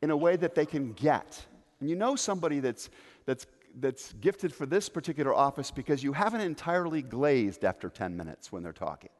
in 0.00 0.10
a 0.10 0.16
way 0.16 0.36
that 0.36 0.54
they 0.54 0.64
can 0.64 0.92
get. 0.92 1.44
And 1.80 1.90
you 1.90 1.96
know 1.96 2.16
somebody 2.16 2.60
that's, 2.60 2.88
that's, 3.26 3.46
that's 3.80 4.12
gifted 4.14 4.54
for 4.54 4.64
this 4.64 4.88
particular 4.88 5.34
office 5.34 5.70
because 5.70 6.02
you 6.02 6.12
haven't 6.12 6.40
entirely 6.40 7.02
glazed 7.02 7.64
after 7.64 7.90
10 7.90 8.16
minutes 8.16 8.50
when 8.50 8.62
they're 8.62 8.72
talking. 8.72 9.10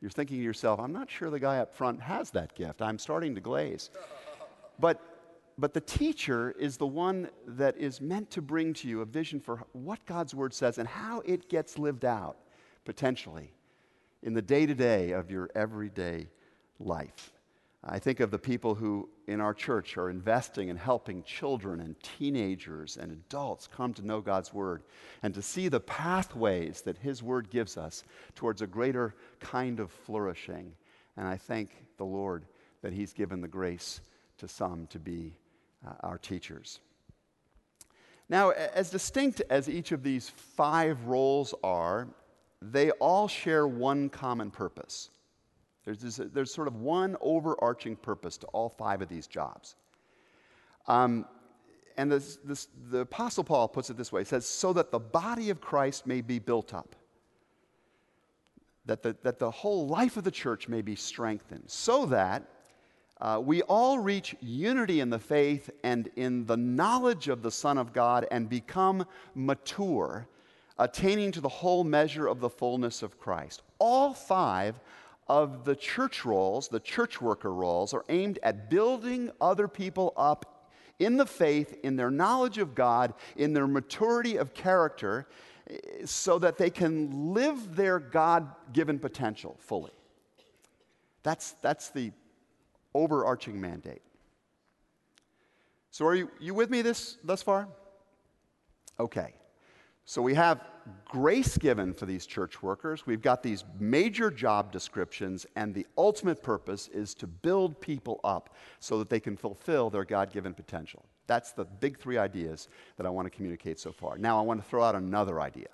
You're 0.00 0.10
thinking 0.10 0.38
to 0.38 0.42
yourself, 0.42 0.80
I'm 0.80 0.92
not 0.92 1.08
sure 1.08 1.30
the 1.30 1.38
guy 1.38 1.58
up 1.58 1.74
front 1.76 2.00
has 2.00 2.30
that 2.32 2.56
gift. 2.56 2.82
I'm 2.82 2.98
starting 2.98 3.36
to 3.36 3.40
glaze. 3.40 3.90
But 4.80 5.00
but 5.58 5.74
the 5.74 5.80
teacher 5.80 6.54
is 6.58 6.76
the 6.76 6.86
one 6.86 7.28
that 7.46 7.76
is 7.76 8.00
meant 8.00 8.30
to 8.30 8.42
bring 8.42 8.72
to 8.74 8.88
you 8.88 9.00
a 9.00 9.04
vision 9.04 9.40
for 9.40 9.64
what 9.72 10.04
God's 10.06 10.34
word 10.34 10.54
says 10.54 10.78
and 10.78 10.88
how 10.88 11.20
it 11.20 11.48
gets 11.48 11.78
lived 11.78 12.04
out, 12.04 12.36
potentially, 12.84 13.52
in 14.22 14.34
the 14.34 14.42
day 14.42 14.66
to 14.66 14.74
day 14.74 15.12
of 15.12 15.30
your 15.30 15.50
everyday 15.54 16.28
life. 16.78 17.32
I 17.84 17.98
think 17.98 18.20
of 18.20 18.30
the 18.30 18.38
people 18.38 18.76
who 18.76 19.08
in 19.26 19.40
our 19.40 19.52
church 19.52 19.96
are 19.96 20.08
investing 20.08 20.70
and 20.70 20.78
helping 20.78 21.24
children 21.24 21.80
and 21.80 22.00
teenagers 22.00 22.96
and 22.96 23.10
adults 23.10 23.66
come 23.66 23.92
to 23.94 24.06
know 24.06 24.20
God's 24.20 24.54
Word 24.54 24.84
and 25.24 25.34
to 25.34 25.42
see 25.42 25.68
the 25.68 25.80
pathways 25.80 26.82
that 26.82 26.98
His 26.98 27.24
Word 27.24 27.50
gives 27.50 27.76
us 27.76 28.04
towards 28.36 28.62
a 28.62 28.68
greater 28.68 29.16
kind 29.40 29.80
of 29.80 29.90
flourishing. 29.90 30.72
And 31.16 31.26
I 31.26 31.36
thank 31.36 31.70
the 31.96 32.04
Lord 32.04 32.44
that 32.82 32.92
He's 32.92 33.12
given 33.12 33.40
the 33.40 33.48
grace 33.48 34.00
to 34.38 34.46
some 34.46 34.86
to 34.88 35.00
be 35.00 35.34
uh, 35.86 35.92
our 36.00 36.18
teachers. 36.18 36.80
Now, 38.28 38.50
as 38.50 38.90
distinct 38.90 39.42
as 39.50 39.68
each 39.68 39.92
of 39.92 40.02
these 40.02 40.28
five 40.28 41.04
roles 41.04 41.54
are, 41.62 42.08
they 42.62 42.90
all 42.92 43.28
share 43.28 43.66
one 43.66 44.08
common 44.08 44.50
purpose. 44.50 45.10
There's, 45.84 45.98
this, 45.98 46.16
there's 46.32 46.54
sort 46.54 46.68
of 46.68 46.76
one 46.76 47.16
overarching 47.20 47.96
purpose 47.96 48.38
to 48.38 48.46
all 48.48 48.68
five 48.68 49.02
of 49.02 49.08
these 49.08 49.26
jobs. 49.26 49.74
Um, 50.86 51.26
and 51.96 52.10
this, 52.10 52.38
this, 52.44 52.68
the 52.90 53.00
Apostle 53.00 53.44
Paul 53.44 53.68
puts 53.68 53.90
it 53.90 53.96
this 53.96 54.12
way 54.12 54.22
He 54.22 54.24
says, 54.24 54.46
so 54.46 54.72
that 54.72 54.90
the 54.90 54.98
body 54.98 55.50
of 55.50 55.60
Christ 55.60 56.06
may 56.06 56.20
be 56.20 56.38
built 56.38 56.72
up, 56.72 56.94
that 58.86 59.02
the, 59.02 59.16
that 59.22 59.38
the 59.38 59.50
whole 59.50 59.86
life 59.88 60.16
of 60.16 60.24
the 60.24 60.30
church 60.30 60.68
may 60.68 60.82
be 60.82 60.94
strengthened, 60.96 61.64
so 61.66 62.06
that 62.06 62.48
uh, 63.22 63.40
we 63.40 63.62
all 63.62 64.00
reach 64.00 64.34
unity 64.40 64.98
in 64.98 65.08
the 65.08 65.18
faith 65.18 65.70
and 65.84 66.10
in 66.16 66.44
the 66.44 66.56
knowledge 66.56 67.28
of 67.28 67.40
the 67.40 67.52
Son 67.52 67.78
of 67.78 67.92
God 67.92 68.26
and 68.32 68.48
become 68.48 69.06
mature, 69.36 70.26
attaining 70.76 71.30
to 71.30 71.40
the 71.40 71.48
whole 71.48 71.84
measure 71.84 72.26
of 72.26 72.40
the 72.40 72.50
fullness 72.50 73.00
of 73.00 73.20
Christ. 73.20 73.62
All 73.78 74.12
five 74.12 74.80
of 75.28 75.64
the 75.64 75.76
church 75.76 76.24
roles, 76.24 76.66
the 76.66 76.80
church 76.80 77.20
worker 77.20 77.54
roles, 77.54 77.94
are 77.94 78.04
aimed 78.08 78.40
at 78.42 78.68
building 78.68 79.30
other 79.40 79.68
people 79.68 80.12
up 80.16 80.68
in 80.98 81.16
the 81.16 81.26
faith, 81.26 81.78
in 81.84 81.94
their 81.94 82.10
knowledge 82.10 82.58
of 82.58 82.74
God, 82.74 83.14
in 83.36 83.52
their 83.52 83.68
maturity 83.68 84.36
of 84.36 84.52
character, 84.52 85.28
so 86.04 86.40
that 86.40 86.58
they 86.58 86.70
can 86.70 87.32
live 87.32 87.76
their 87.76 88.00
God 88.00 88.50
given 88.72 88.98
potential 88.98 89.56
fully. 89.60 89.92
That's, 91.22 91.52
that's 91.62 91.90
the 91.90 92.10
overarching 92.94 93.60
mandate. 93.60 94.02
So, 95.90 96.06
are 96.06 96.14
you, 96.14 96.30
you 96.40 96.54
with 96.54 96.70
me 96.70 96.82
this 96.82 97.18
thus 97.22 97.42
far? 97.42 97.68
Okay. 98.98 99.34
So, 100.04 100.22
we 100.22 100.34
have 100.34 100.64
grace 101.04 101.58
given 101.58 101.92
for 101.94 102.06
these 102.06 102.26
church 102.26 102.62
workers. 102.62 103.06
We've 103.06 103.22
got 103.22 103.42
these 103.42 103.64
major 103.78 104.30
job 104.30 104.72
descriptions, 104.72 105.46
and 105.54 105.74
the 105.74 105.86
ultimate 105.98 106.42
purpose 106.42 106.88
is 106.88 107.14
to 107.16 107.26
build 107.26 107.80
people 107.80 108.20
up 108.24 108.56
so 108.80 108.98
that 108.98 109.10
they 109.10 109.20
can 109.20 109.36
fulfill 109.36 109.90
their 109.90 110.04
God 110.04 110.32
given 110.32 110.54
potential. 110.54 111.04
That's 111.26 111.52
the 111.52 111.64
big 111.64 111.98
three 111.98 112.18
ideas 112.18 112.68
that 112.96 113.06
I 113.06 113.10
want 113.10 113.26
to 113.26 113.30
communicate 113.30 113.78
so 113.78 113.92
far. 113.92 114.18
Now, 114.18 114.38
I 114.38 114.42
want 114.42 114.62
to 114.62 114.68
throw 114.68 114.82
out 114.82 114.94
another 114.94 115.40
idea. 115.40 115.68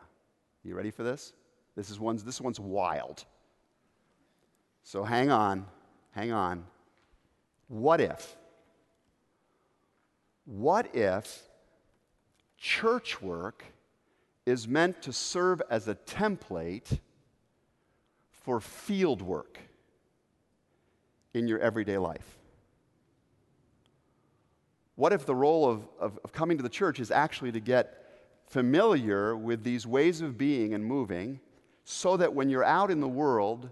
You 0.65 0.75
ready 0.75 0.91
for 0.91 1.03
this? 1.03 1.33
This, 1.77 1.91
is 1.91 2.01
one's, 2.01 2.25
this 2.25 2.41
one's 2.41 2.61
wild. 2.61 3.25
So, 4.83 5.05
hang 5.05 5.31
on, 5.31 5.65
hang 6.11 6.33
on. 6.33 6.65
What 7.69 8.01
if? 8.01 8.37
What 10.45 10.95
if 10.95 11.43
church 12.57 13.21
work 13.21 13.65
is 14.47 14.67
meant 14.67 15.03
to 15.03 15.13
serve 15.13 15.61
as 15.71 15.87
a 15.89 15.95
template 15.95 16.99
for 18.31 18.61
field 18.61 19.21
work 19.21 19.59
in 21.35 21.47
your 21.47 21.59
everyday 21.59 21.99
life? 21.99 22.39
What 24.97 25.13
if 25.13 25.27
the 25.27 25.35
role 25.35 25.69
of, 25.69 25.87
of, 26.01 26.19
of, 26.25 26.33
coming 26.33 26.57
to 26.57 26.63
the 26.63 26.69
church 26.69 26.99
is 26.99 27.11
actually 27.11 27.53
to 27.53 27.61
get 27.61 28.05
familiar 28.47 29.37
with 29.37 29.63
these 29.63 29.87
ways 29.87 30.23
of 30.23 30.37
being 30.37 30.75
and 30.75 30.85
moving 30.85 31.39
so 31.85 32.17
that 32.17 32.35
when 32.35 32.49
you're 32.49 32.65
out 32.65 32.91
in 32.91 33.01
the 33.01 33.09
world, 33.09 33.71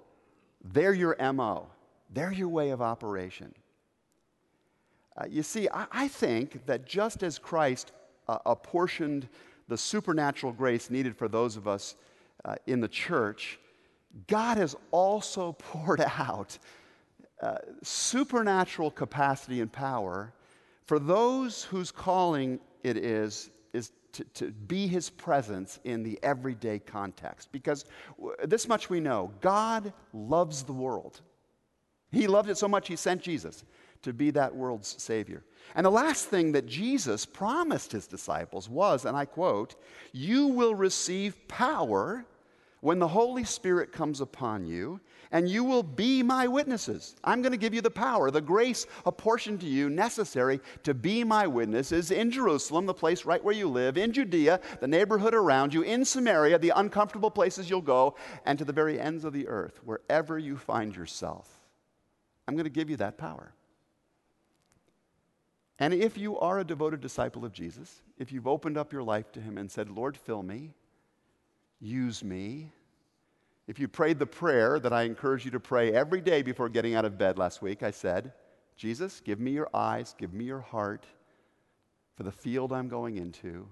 they're 0.62 0.94
your 0.94 1.16
MO, 1.32 1.68
they're 2.10 2.32
your 2.32 2.48
way 2.48 2.70
of 2.70 2.80
operation? 2.80 3.52
Uh, 5.16 5.24
you 5.28 5.42
see, 5.42 5.68
I, 5.72 5.86
I, 5.90 6.08
think 6.08 6.66
that 6.66 6.86
just 6.86 7.22
as 7.22 7.38
Christ 7.38 7.92
uh, 8.28 8.38
apportioned 8.44 9.28
the 9.68 9.78
supernatural 9.78 10.52
grace 10.52 10.90
needed 10.90 11.16
for 11.16 11.28
those 11.28 11.56
of 11.56 11.66
us 11.66 11.96
uh, 12.44 12.56
in 12.66 12.80
the 12.80 12.88
church, 12.88 13.58
God 14.26 14.58
has 14.58 14.76
also 14.90 15.52
poured 15.58 16.00
out 16.00 16.58
uh, 17.40 17.56
supernatural 17.82 18.90
capacity 18.90 19.60
and 19.60 19.72
power 19.72 20.32
for 20.86 20.98
those 20.98 21.64
whose 21.64 21.90
calling 21.90 22.60
it 22.82 22.96
is 22.96 23.50
is 23.72 23.92
to, 24.12 24.24
to 24.34 24.50
be 24.50 24.86
his 24.86 25.10
presence 25.10 25.78
in 25.84 26.02
the 26.02 26.18
everyday 26.22 26.78
context. 26.78 27.50
Because 27.52 27.84
this 28.44 28.68
much 28.68 28.88
we 28.88 29.00
know 29.00 29.32
God 29.40 29.92
loves 30.12 30.62
the 30.62 30.72
world. 30.72 31.20
He 32.12 32.26
loved 32.26 32.48
it 32.48 32.56
so 32.56 32.68
much, 32.68 32.88
he 32.88 32.96
sent 32.96 33.20
Jesus 33.22 33.64
to 34.02 34.12
be 34.12 34.30
that 34.32 34.54
world's 34.54 35.02
Savior. 35.02 35.44
And 35.74 35.84
the 35.84 35.90
last 35.90 36.26
thing 36.26 36.52
that 36.52 36.66
Jesus 36.66 37.26
promised 37.26 37.92
his 37.92 38.06
disciples 38.06 38.68
was, 38.68 39.04
and 39.04 39.16
I 39.16 39.24
quote, 39.24 39.76
You 40.12 40.46
will 40.46 40.74
receive 40.74 41.48
power 41.48 42.24
when 42.80 42.98
the 43.00 43.08
Holy 43.08 43.42
Spirit 43.42 43.90
comes 43.90 44.20
upon 44.20 44.64
you, 44.64 45.00
and 45.32 45.48
you 45.48 45.64
will 45.64 45.82
be 45.82 46.22
my 46.22 46.46
witnesses. 46.46 47.16
I'm 47.24 47.42
going 47.42 47.50
to 47.50 47.58
give 47.58 47.74
you 47.74 47.80
the 47.80 47.90
power, 47.90 48.30
the 48.30 48.40
grace 48.40 48.86
apportioned 49.04 49.60
to 49.62 49.66
you 49.66 49.90
necessary 49.90 50.60
to 50.84 50.94
be 50.94 51.24
my 51.24 51.48
witnesses 51.48 52.12
in 52.12 52.30
Jerusalem, 52.30 52.86
the 52.86 52.94
place 52.94 53.24
right 53.24 53.42
where 53.42 53.54
you 53.54 53.68
live, 53.68 53.98
in 53.98 54.12
Judea, 54.12 54.60
the 54.80 54.86
neighborhood 54.86 55.34
around 55.34 55.74
you, 55.74 55.82
in 55.82 56.04
Samaria, 56.04 56.60
the 56.60 56.72
uncomfortable 56.76 57.30
places 57.30 57.68
you'll 57.68 57.80
go, 57.80 58.14
and 58.44 58.56
to 58.58 58.64
the 58.64 58.72
very 58.72 59.00
ends 59.00 59.24
of 59.24 59.32
the 59.32 59.48
earth, 59.48 59.80
wherever 59.82 60.38
you 60.38 60.56
find 60.56 60.94
yourself. 60.94 61.58
I'm 62.46 62.54
going 62.54 62.64
to 62.64 62.70
give 62.70 62.88
you 62.88 62.98
that 62.98 63.18
power. 63.18 63.52
And 65.78 65.92
if 65.92 66.16
you 66.16 66.38
are 66.38 66.60
a 66.60 66.64
devoted 66.64 67.00
disciple 67.00 67.44
of 67.44 67.52
Jesus, 67.52 68.00
if 68.18 68.32
you've 68.32 68.46
opened 68.46 68.78
up 68.78 68.92
your 68.92 69.02
life 69.02 69.30
to 69.32 69.40
Him 69.40 69.58
and 69.58 69.70
said, 69.70 69.90
Lord, 69.90 70.16
fill 70.16 70.42
me, 70.42 70.74
use 71.80 72.24
me, 72.24 72.72
if 73.66 73.80
you 73.80 73.88
prayed 73.88 74.18
the 74.18 74.26
prayer 74.26 74.78
that 74.78 74.92
I 74.92 75.02
encourage 75.02 75.44
you 75.44 75.50
to 75.50 75.60
pray 75.60 75.92
every 75.92 76.20
day 76.20 76.42
before 76.42 76.68
getting 76.68 76.94
out 76.94 77.04
of 77.04 77.18
bed 77.18 77.36
last 77.36 77.62
week, 77.62 77.82
I 77.82 77.90
said, 77.90 78.32
Jesus, 78.76 79.20
give 79.20 79.40
me 79.40 79.50
your 79.50 79.68
eyes, 79.74 80.14
give 80.16 80.32
me 80.32 80.44
your 80.44 80.60
heart 80.60 81.04
for 82.14 82.22
the 82.22 82.32
field 82.32 82.72
I'm 82.72 82.88
going 82.88 83.16
into. 83.16 83.66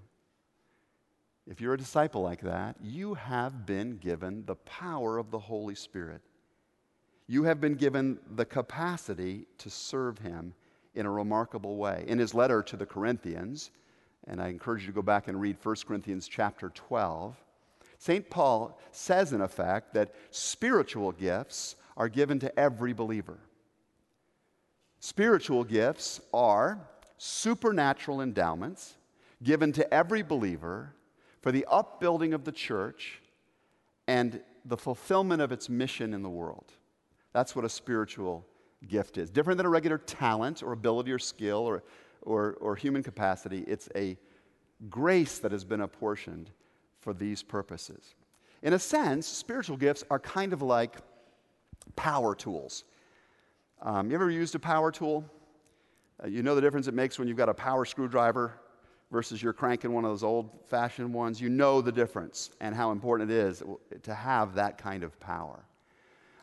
If 1.47 1.61
you're 1.61 1.75
a 1.75 1.79
disciple 1.79 2.23
like 2.23 2.41
that, 2.41 2.77
you 2.83 3.15
have 3.15 3.67
been 3.67 3.99
given 3.99 4.45
the 4.47 4.57
power 4.57 5.19
of 5.19 5.31
the 5.31 5.39
Holy 5.39 5.75
Spirit. 5.75 6.23
You 7.27 7.45
have 7.45 7.61
been 7.61 7.75
given 7.75 8.19
the 8.35 8.45
capacity 8.45 9.47
to 9.59 9.71
serve 9.71 10.19
Him 10.19 10.55
in 10.95 11.07
a 11.07 11.11
remarkable 11.11 11.77
way. 11.77 12.05
In 12.07 12.19
his 12.19 12.35
letter 12.35 12.63
to 12.63 12.77
the 12.77 12.87
Corinthians, 12.87 13.71
and 14.27 14.41
I 14.41 14.49
encourage 14.49 14.83
you 14.83 14.89
to 14.89 14.93
go 14.93 15.03
back 15.03 15.29
and 15.29 15.41
read 15.41 15.57
1 15.63 15.77
Corinthians 15.87 16.29
chapter 16.29 16.71
12, 16.71 17.37
St. 17.99 18.29
Paul 18.29 18.79
says, 18.91 19.33
in 19.33 19.41
effect, 19.41 19.95
that 19.95 20.15
spiritual 20.31 21.13
gifts 21.13 21.77
are 21.97 22.09
given 22.09 22.39
to 22.41 22.59
every 22.59 22.93
believer. 22.93 23.39
Spiritual 25.01 25.65
gifts 25.65 26.21
are 26.33 26.79
supernatural 27.19 28.21
endowments 28.21 28.95
given 29.43 29.73
to 29.73 29.93
every 29.93 30.23
believer 30.23 30.95
for 31.43 31.53
the 31.53 31.67
upbuilding 31.71 32.33
of 32.33 32.45
the 32.45 32.53
church 32.53 33.21
and 34.07 34.41
the 34.65 34.77
fulfillment 34.77 35.43
of 35.43 35.53
its 35.53 35.69
mission 35.69 36.15
in 36.15 36.23
the 36.23 36.31
world. 36.31 36.73
That's 37.33 37.55
what 37.55 37.65
a 37.65 37.69
spiritual 37.69 38.47
gift 38.89 39.19
is. 39.19 39.31
Different 39.31 39.57
than 39.57 39.67
a 39.67 39.71
regular 39.71 39.99
talent 39.99 40.63
or 40.63 40.73
ability 40.73 41.13
or 41.13 41.19
skill 41.19 41.59
or, 41.59 41.83
or, 42.23 42.57
or 42.61 42.77
human 42.77 43.03
capacity, 43.03 43.65
it's 43.67 43.89
a 43.95 44.17
grace 44.91 45.39
that 45.39 45.53
has 45.53 45.65
been 45.65 45.83
apportioned 45.83 46.51
for 47.01 47.13
these 47.13 47.43
purposes. 47.43 48.15
In 48.63 48.73
a 48.73 48.79
sense, 48.79 49.27
spiritual 49.27 49.77
gifts 49.77 50.05
are 50.11 50.19
kind 50.19 50.53
of 50.53 50.63
like 50.63 50.97
power 51.97 52.35
tools. 52.35 52.85
Um, 53.83 54.09
you 54.09 54.15
ever 54.15 54.31
used 54.31 54.55
a 54.55 54.59
power 54.59 54.91
tool? 54.91 55.25
Uh, 56.23 56.29
you 56.29 56.43
know 56.43 56.55
the 56.55 56.61
difference 56.61 56.87
it 56.87 56.95
makes 56.95 57.19
when 57.19 57.29
you've 57.29 57.37
got 57.37 57.49
a 57.49 57.55
power 57.55 57.85
screwdriver 57.85 58.59
versus 59.11 59.43
you're 59.43 59.53
cranking 59.53 59.93
one 59.93 60.05
of 60.05 60.11
those 60.11 60.25
old 60.25 60.51
fashioned 60.67 61.13
ones. 61.13 61.41
You 61.41 61.49
know 61.49 61.81
the 61.81 61.93
difference 61.93 62.51
and 62.61 62.75
how 62.75 62.91
important 62.91 63.31
it 63.31 63.37
is 63.37 63.63
to 64.03 64.15
have 64.15 64.55
that 64.55 64.79
kind 64.79 65.03
of 65.03 65.19
power. 65.21 65.65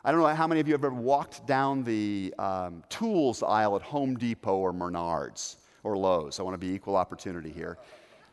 I 0.04 0.10
don't 0.10 0.20
know 0.20 0.26
how 0.26 0.48
many 0.48 0.60
of 0.60 0.66
you 0.66 0.74
have 0.74 0.84
ever 0.84 0.94
walked 0.94 1.46
down 1.46 1.84
the 1.84 2.34
um, 2.36 2.82
tools 2.88 3.40
aisle 3.40 3.76
at 3.76 3.82
Home 3.82 4.16
Depot 4.16 4.56
or 4.56 4.72
Menards 4.72 5.56
or 5.84 5.96
Lowe's. 5.96 6.40
I 6.40 6.42
want 6.42 6.54
to 6.54 6.58
be 6.58 6.72
equal 6.72 6.96
opportunity 6.96 7.50
here. 7.50 7.78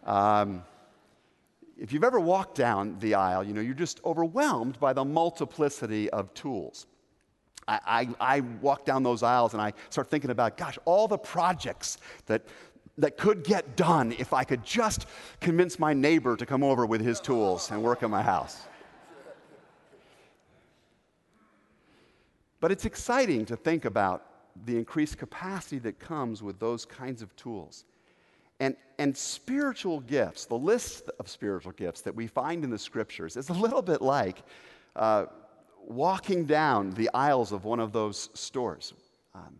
Um, 0.03 0.63
if 1.77 1.93
you've 1.93 2.03
ever 2.03 2.19
walked 2.19 2.55
down 2.55 2.97
the 2.99 3.13
aisle, 3.13 3.43
you 3.43 3.53
know, 3.53 3.61
you're 3.61 3.75
just 3.75 4.01
overwhelmed 4.03 4.79
by 4.79 4.93
the 4.93 5.05
multiplicity 5.05 6.09
of 6.09 6.33
tools. 6.33 6.87
I, 7.67 7.79
I, 8.19 8.37
I 8.37 8.39
walk 8.61 8.83
down 8.83 9.03
those 9.03 9.21
aisles 9.21 9.53
and 9.53 9.61
I 9.61 9.73
start 9.91 10.09
thinking 10.09 10.31
about, 10.31 10.57
gosh, 10.57 10.79
all 10.85 11.07
the 11.07 11.19
projects 11.19 11.99
that, 12.25 12.41
that 12.97 13.15
could 13.15 13.43
get 13.43 13.75
done 13.75 14.11
if 14.17 14.33
I 14.33 14.43
could 14.43 14.65
just 14.65 15.05
convince 15.39 15.77
my 15.77 15.93
neighbor 15.93 16.35
to 16.35 16.47
come 16.47 16.63
over 16.63 16.87
with 16.87 17.01
his 17.01 17.19
tools 17.19 17.69
and 17.69 17.83
work 17.83 18.01
in 18.01 18.09
my 18.09 18.23
house. 18.23 18.63
But 22.59 22.71
it's 22.71 22.85
exciting 22.85 23.45
to 23.45 23.55
think 23.55 23.85
about 23.85 24.25
the 24.65 24.77
increased 24.77 25.17
capacity 25.17 25.79
that 25.79 25.99
comes 25.99 26.43
with 26.43 26.59
those 26.59 26.85
kinds 26.85 27.21
of 27.21 27.35
tools. 27.35 27.85
And, 28.59 28.75
and 28.97 29.15
spiritual 29.15 30.01
gifts, 30.01 30.45
the 30.45 30.57
list 30.57 31.09
of 31.19 31.29
spiritual 31.29 31.71
gifts 31.71 32.01
that 32.01 32.13
we 32.13 32.27
find 32.27 32.63
in 32.63 32.69
the 32.69 32.77
scriptures, 32.77 33.37
is 33.37 33.49
a 33.49 33.53
little 33.53 33.81
bit 33.81 34.01
like 34.01 34.43
uh, 34.97 35.27
walking 35.87 36.45
down 36.45 36.91
the 36.91 37.09
aisles 37.13 37.53
of 37.53 37.63
one 37.63 37.79
of 37.79 37.93
those 37.93 38.29
stores. 38.33 38.93
Um, 39.33 39.55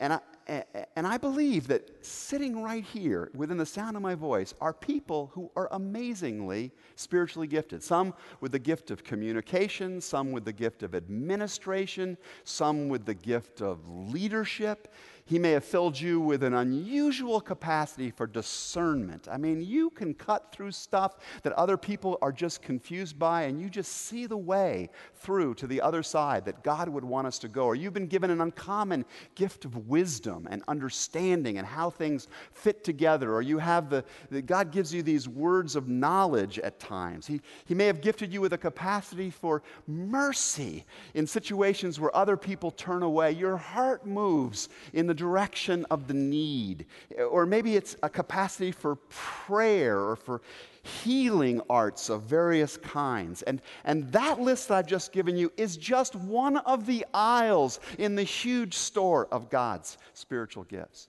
and 0.00 0.14
I, 0.14 0.20
and 0.46 1.06
I 1.06 1.16
believe 1.16 1.68
that 1.68 2.04
sitting 2.04 2.62
right 2.62 2.84
here 2.84 3.30
within 3.34 3.56
the 3.56 3.66
sound 3.66 3.96
of 3.96 4.02
my 4.02 4.14
voice 4.14 4.52
are 4.60 4.74
people 4.74 5.30
who 5.32 5.50
are 5.56 5.68
amazingly 5.72 6.70
spiritually 6.96 7.46
gifted. 7.46 7.82
Some 7.82 8.12
with 8.40 8.52
the 8.52 8.58
gift 8.58 8.90
of 8.90 9.04
communication, 9.04 10.00
some 10.00 10.32
with 10.32 10.44
the 10.44 10.52
gift 10.52 10.82
of 10.82 10.94
administration, 10.94 12.18
some 12.44 12.88
with 12.88 13.06
the 13.06 13.14
gift 13.14 13.62
of 13.62 13.88
leadership. 13.88 14.92
He 15.26 15.38
may 15.38 15.52
have 15.52 15.64
filled 15.64 15.98
you 15.98 16.20
with 16.20 16.42
an 16.42 16.52
unusual 16.52 17.40
capacity 17.40 18.10
for 18.10 18.26
discernment. 18.26 19.26
I 19.30 19.38
mean, 19.38 19.62
you 19.62 19.88
can 19.88 20.12
cut 20.12 20.52
through 20.52 20.72
stuff 20.72 21.16
that 21.42 21.54
other 21.54 21.78
people 21.78 22.18
are 22.20 22.30
just 22.30 22.60
confused 22.60 23.18
by, 23.18 23.44
and 23.44 23.58
you 23.58 23.70
just 23.70 23.90
see 23.90 24.26
the 24.26 24.36
way 24.36 24.90
through 25.14 25.54
to 25.54 25.66
the 25.66 25.80
other 25.80 26.02
side 26.02 26.44
that 26.44 26.62
God 26.62 26.90
would 26.90 27.04
want 27.04 27.26
us 27.26 27.38
to 27.38 27.48
go. 27.48 27.64
Or 27.64 27.74
you've 27.74 27.94
been 27.94 28.06
given 28.06 28.28
an 28.28 28.42
uncommon 28.42 29.06
gift 29.34 29.64
of 29.64 29.88
wisdom 29.88 30.46
and 30.50 30.62
understanding 30.68 31.56
and 31.56 31.66
how 31.66 31.88
things 31.88 32.28
fit 32.52 32.84
together. 32.84 33.32
Or 33.32 33.40
you 33.40 33.56
have 33.56 33.88
the, 33.88 34.04
the 34.30 34.42
God 34.42 34.72
gives 34.72 34.92
you 34.92 35.02
these 35.02 35.26
words 35.26 35.74
of 35.74 35.88
knowledge 35.88 36.58
at 36.58 36.78
times. 36.78 37.26
He, 37.26 37.40
he 37.64 37.74
may 37.74 37.86
have 37.86 38.02
gifted 38.02 38.30
you 38.30 38.42
with 38.42 38.52
a 38.52 38.58
capacity 38.58 39.30
for 39.30 39.62
mercy 39.86 40.84
in 41.14 41.26
situations 41.26 41.98
where 41.98 42.14
other 42.14 42.36
people 42.36 42.70
turn 42.70 43.02
away. 43.02 43.32
Your 43.32 43.56
heart 43.56 44.04
moves 44.04 44.68
in 44.92 45.06
the 45.06 45.13
the 45.14 45.18
direction 45.18 45.86
of 45.90 46.08
the 46.08 46.14
need. 46.14 46.86
Or 47.30 47.46
maybe 47.46 47.76
it's 47.76 47.96
a 48.02 48.08
capacity 48.08 48.72
for 48.72 48.96
prayer 49.08 49.98
or 49.98 50.16
for 50.16 50.42
healing 50.82 51.60
arts 51.70 52.10
of 52.10 52.22
various 52.22 52.76
kinds. 52.76 53.42
And, 53.42 53.62
and 53.84 54.10
that 54.12 54.40
list 54.40 54.68
that 54.68 54.78
I've 54.78 54.86
just 54.86 55.12
given 55.12 55.36
you 55.36 55.52
is 55.56 55.76
just 55.76 56.16
one 56.16 56.56
of 56.58 56.86
the 56.86 57.06
aisles 57.14 57.78
in 57.98 58.16
the 58.16 58.24
huge 58.24 58.74
store 58.74 59.28
of 59.30 59.48
God's 59.50 59.98
spiritual 60.14 60.64
gifts. 60.64 61.08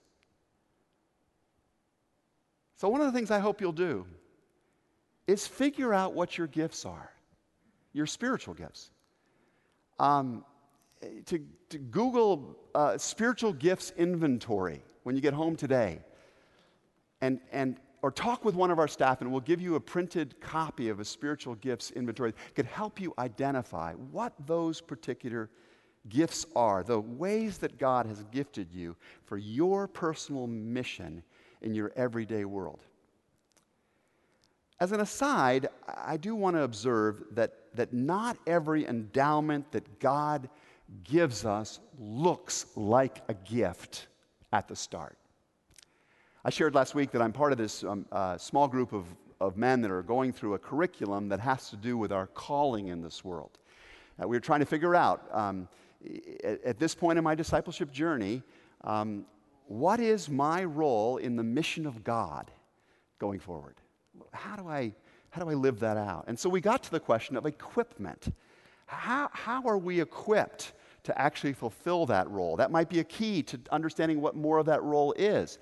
So, 2.76 2.88
one 2.88 3.00
of 3.00 3.06
the 3.06 3.12
things 3.12 3.30
I 3.30 3.38
hope 3.38 3.60
you'll 3.60 3.72
do 3.72 4.06
is 5.26 5.46
figure 5.46 5.92
out 5.92 6.12
what 6.12 6.38
your 6.38 6.46
gifts 6.46 6.84
are, 6.84 7.10
your 7.92 8.06
spiritual 8.06 8.54
gifts. 8.54 8.90
Um, 9.98 10.44
to, 11.26 11.40
to 11.68 11.78
Google 11.78 12.56
uh, 12.74 12.98
spiritual 12.98 13.52
gifts 13.52 13.92
inventory 13.96 14.82
when 15.02 15.14
you 15.14 15.22
get 15.22 15.34
home 15.34 15.56
today. 15.56 16.00
And, 17.20 17.40
and, 17.52 17.76
or 18.02 18.10
talk 18.10 18.44
with 18.44 18.54
one 18.54 18.70
of 18.70 18.78
our 18.78 18.88
staff, 18.88 19.20
and 19.20 19.32
we'll 19.32 19.40
give 19.40 19.60
you 19.60 19.74
a 19.74 19.80
printed 19.80 20.40
copy 20.40 20.88
of 20.88 21.00
a 21.00 21.04
spiritual 21.04 21.54
gifts 21.56 21.90
inventory 21.92 22.32
that 22.32 22.54
could 22.54 22.66
help 22.66 23.00
you 23.00 23.14
identify 23.18 23.94
what 23.94 24.34
those 24.46 24.80
particular 24.80 25.50
gifts 26.08 26.46
are, 26.54 26.82
the 26.82 27.00
ways 27.00 27.58
that 27.58 27.78
God 27.78 28.06
has 28.06 28.24
gifted 28.30 28.72
you 28.72 28.94
for 29.24 29.38
your 29.38 29.88
personal 29.88 30.46
mission 30.46 31.22
in 31.62 31.74
your 31.74 31.92
everyday 31.96 32.44
world. 32.44 32.80
As 34.78 34.92
an 34.92 35.00
aside, 35.00 35.68
I 35.88 36.16
do 36.16 36.34
want 36.34 36.54
to 36.56 36.62
observe 36.62 37.24
that, 37.32 37.52
that 37.74 37.92
not 37.92 38.36
every 38.46 38.86
endowment 38.86 39.72
that 39.72 40.00
God 40.00 40.48
gives 41.04 41.44
us 41.44 41.80
looks 41.98 42.66
like 42.76 43.22
a 43.28 43.34
gift 43.34 44.06
at 44.52 44.68
the 44.68 44.76
start. 44.76 45.18
I 46.44 46.50
shared 46.50 46.74
last 46.74 46.94
week 46.94 47.10
that 47.10 47.22
I'm 47.22 47.32
part 47.32 47.52
of 47.52 47.58
this 47.58 47.82
um, 47.82 48.06
uh, 48.12 48.38
small 48.38 48.68
group 48.68 48.92
of 48.92 49.04
of 49.40 49.56
men 49.56 49.80
that 49.82 49.90
are 49.90 50.02
going 50.02 50.32
through 50.32 50.54
a 50.54 50.58
curriculum 50.58 51.28
that 51.28 51.40
has 51.40 51.70
to 51.70 51.76
do 51.76 51.98
with 51.98 52.12
our 52.12 52.26
calling 52.28 52.88
in 52.88 53.02
this 53.02 53.24
world. 53.24 53.58
Uh, 54.20 54.26
we 54.26 54.36
were 54.36 54.40
trying 54.40 54.60
to 54.60 54.66
figure 54.66 54.94
out 54.94 55.28
um, 55.32 55.68
at, 56.42 56.62
at, 56.64 56.78
this 56.78 56.94
point 56.94 57.18
in 57.18 57.24
my 57.24 57.34
discipleship 57.34 57.92
journey 57.92 58.42
um, 58.84 59.26
what 59.66 60.00
is 60.00 60.30
my 60.30 60.64
role 60.64 61.18
in 61.18 61.36
the 61.36 61.42
mission 61.42 61.86
of 61.86 62.02
God 62.02 62.50
going 63.18 63.40
forward? 63.40 63.74
How 64.32 64.56
do 64.56 64.68
I, 64.68 64.94
how 65.30 65.42
do 65.42 65.50
I 65.50 65.54
live 65.54 65.80
that 65.80 65.96
out? 65.96 66.24
And 66.28 66.38
so 66.38 66.48
we 66.48 66.60
got 66.60 66.82
to 66.84 66.90
the 66.90 67.00
question 67.00 67.36
of 67.36 67.44
equipment. 67.44 68.32
How, 68.86 69.30
how 69.32 69.62
are 69.64 69.78
we 69.78 70.00
equipped 70.00 70.72
to 71.04 71.20
actually 71.20 71.52
fulfill 71.52 72.06
that 72.06 72.30
role? 72.30 72.56
That 72.56 72.70
might 72.70 72.88
be 72.88 73.00
a 73.00 73.04
key 73.04 73.42
to 73.44 73.60
understanding 73.70 74.20
what 74.20 74.36
more 74.36 74.58
of 74.58 74.66
that 74.66 74.82
role 74.82 75.12
is. 75.16 75.58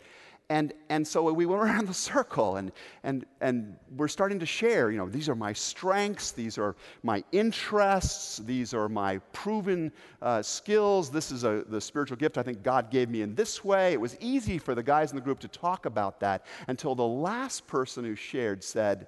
And, 0.50 0.74
and 0.90 1.06
so 1.06 1.32
we 1.32 1.46
went 1.46 1.62
around 1.64 1.88
the 1.88 1.94
circle 1.94 2.56
and, 2.56 2.70
and, 3.02 3.24
and 3.40 3.76
we're 3.96 4.08
starting 4.08 4.38
to 4.40 4.46
share, 4.46 4.90
you 4.90 4.98
know, 4.98 5.08
these 5.08 5.28
are 5.28 5.34
my 5.34 5.54
strengths, 5.54 6.32
these 6.32 6.58
are 6.58 6.76
my 7.02 7.24
interests, 7.32 8.38
these 8.38 8.74
are 8.74 8.88
my 8.88 9.18
proven 9.32 9.90
uh, 10.20 10.42
skills. 10.42 11.10
This 11.10 11.30
is 11.32 11.44
a, 11.44 11.64
the 11.68 11.80
spiritual 11.80 12.18
gift 12.18 12.36
I 12.36 12.42
think 12.42 12.62
God 12.62 12.90
gave 12.90 13.08
me 13.08 13.22
in 13.22 13.34
this 13.34 13.64
way. 13.64 13.94
It 13.94 14.00
was 14.00 14.16
easy 14.20 14.58
for 14.58 14.74
the 14.74 14.82
guys 14.82 15.12
in 15.12 15.16
the 15.16 15.22
group 15.22 15.40
to 15.40 15.48
talk 15.48 15.86
about 15.86 16.20
that 16.20 16.44
until 16.68 16.94
the 16.94 17.06
last 17.06 17.66
person 17.66 18.04
who 18.04 18.14
shared 18.14 18.62
said, 18.62 19.06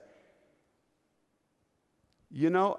You 2.31 2.49
know, 2.49 2.79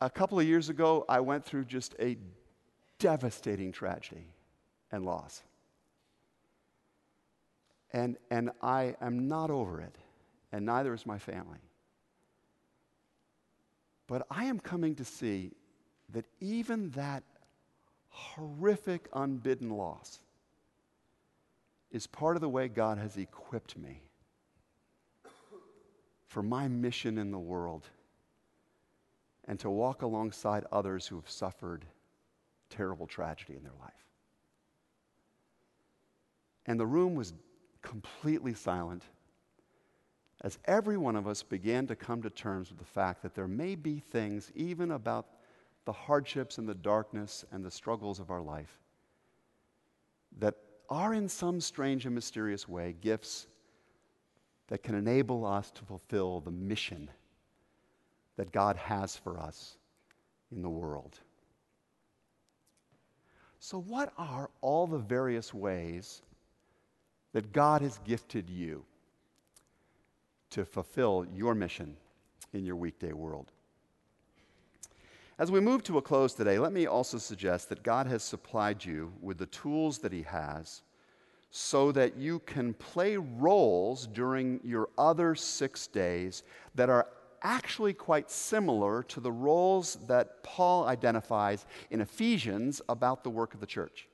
a 0.00 0.10
couple 0.10 0.38
of 0.38 0.46
years 0.46 0.68
ago, 0.68 1.04
I 1.08 1.20
went 1.20 1.44
through 1.44 1.64
just 1.64 1.94
a 1.98 2.16
devastating 2.98 3.72
tragedy 3.72 4.32
and 4.92 5.04
loss. 5.04 5.42
And, 7.92 8.16
and 8.30 8.50
I 8.60 8.96
am 9.00 9.28
not 9.28 9.50
over 9.50 9.80
it, 9.80 9.96
and 10.52 10.66
neither 10.66 10.92
is 10.94 11.06
my 11.06 11.18
family. 11.18 11.58
But 14.06 14.26
I 14.30 14.44
am 14.44 14.58
coming 14.60 14.94
to 14.96 15.04
see 15.04 15.52
that 16.10 16.26
even 16.40 16.90
that 16.90 17.22
horrific, 18.08 19.08
unbidden 19.12 19.70
loss 19.70 20.20
is 21.90 22.06
part 22.06 22.36
of 22.36 22.40
the 22.40 22.48
way 22.48 22.68
God 22.68 22.98
has 22.98 23.16
equipped 23.16 23.76
me 23.76 24.02
for 26.26 26.42
my 26.42 26.68
mission 26.68 27.18
in 27.18 27.30
the 27.30 27.38
world 27.38 27.88
and 29.48 29.58
to 29.58 29.70
walk 29.70 30.02
alongside 30.02 30.64
others 30.70 31.06
who 31.06 31.16
have 31.16 31.28
suffered 31.28 31.86
terrible 32.68 33.06
tragedy 33.06 33.56
in 33.56 33.62
their 33.62 33.72
life. 33.80 33.92
And 36.66 36.78
the 36.78 36.86
room 36.86 37.14
was 37.14 37.32
completely 37.80 38.52
silent 38.52 39.02
as 40.42 40.58
every 40.66 40.98
one 40.98 41.16
of 41.16 41.26
us 41.26 41.42
began 41.42 41.86
to 41.86 41.96
come 41.96 42.22
to 42.22 42.30
terms 42.30 42.68
with 42.68 42.78
the 42.78 42.84
fact 42.84 43.22
that 43.22 43.34
there 43.34 43.48
may 43.48 43.74
be 43.74 43.98
things, 43.98 44.52
even 44.54 44.92
about 44.92 45.26
the 45.86 45.92
hardships 45.92 46.58
and 46.58 46.68
the 46.68 46.74
darkness 46.74 47.44
and 47.50 47.64
the 47.64 47.70
struggles 47.70 48.20
of 48.20 48.30
our 48.30 48.42
life, 48.42 48.78
that 50.38 50.54
are 50.90 51.14
in 51.14 51.28
some 51.28 51.60
strange 51.60 52.04
and 52.04 52.14
mysterious 52.14 52.68
way 52.68 52.94
gifts 53.00 53.46
that 54.68 54.82
can 54.82 54.94
enable 54.94 55.46
us 55.46 55.70
to 55.70 55.82
fulfill 55.84 56.40
the 56.40 56.50
mission 56.50 57.10
that 58.38 58.50
God 58.50 58.76
has 58.76 59.14
for 59.14 59.38
us 59.38 59.76
in 60.50 60.62
the 60.62 60.70
world. 60.70 61.20
So, 63.60 63.78
what 63.78 64.14
are 64.16 64.48
all 64.62 64.86
the 64.86 64.98
various 64.98 65.52
ways 65.52 66.22
that 67.32 67.52
God 67.52 67.82
has 67.82 67.98
gifted 68.06 68.48
you 68.48 68.84
to 70.50 70.64
fulfill 70.64 71.26
your 71.34 71.54
mission 71.54 71.96
in 72.52 72.64
your 72.64 72.76
weekday 72.76 73.12
world. 73.12 73.52
As 75.38 75.50
we 75.50 75.60
move 75.60 75.84
to 75.84 75.98
a 75.98 76.02
close 76.02 76.34
today, 76.34 76.58
let 76.58 76.72
me 76.72 76.86
also 76.86 77.18
suggest 77.18 77.68
that 77.68 77.82
God 77.82 78.06
has 78.06 78.22
supplied 78.22 78.84
you 78.84 79.12
with 79.20 79.38
the 79.38 79.46
tools 79.46 79.98
that 79.98 80.12
He 80.12 80.22
has 80.22 80.82
so 81.50 81.92
that 81.92 82.16
you 82.16 82.40
can 82.40 82.74
play 82.74 83.16
roles 83.16 84.06
during 84.06 84.60
your 84.64 84.88
other 84.98 85.34
six 85.34 85.86
days 85.86 86.42
that 86.74 86.90
are 86.90 87.06
actually 87.42 87.92
quite 87.92 88.30
similar 88.30 89.02
to 89.04 89.20
the 89.20 89.32
roles 89.32 89.96
that 90.06 90.42
Paul 90.42 90.86
identifies 90.86 91.66
in 91.90 92.00
Ephesians 92.00 92.80
about 92.88 93.24
the 93.24 93.30
work 93.30 93.54
of 93.54 93.60
the 93.60 93.66
church. 93.66 94.08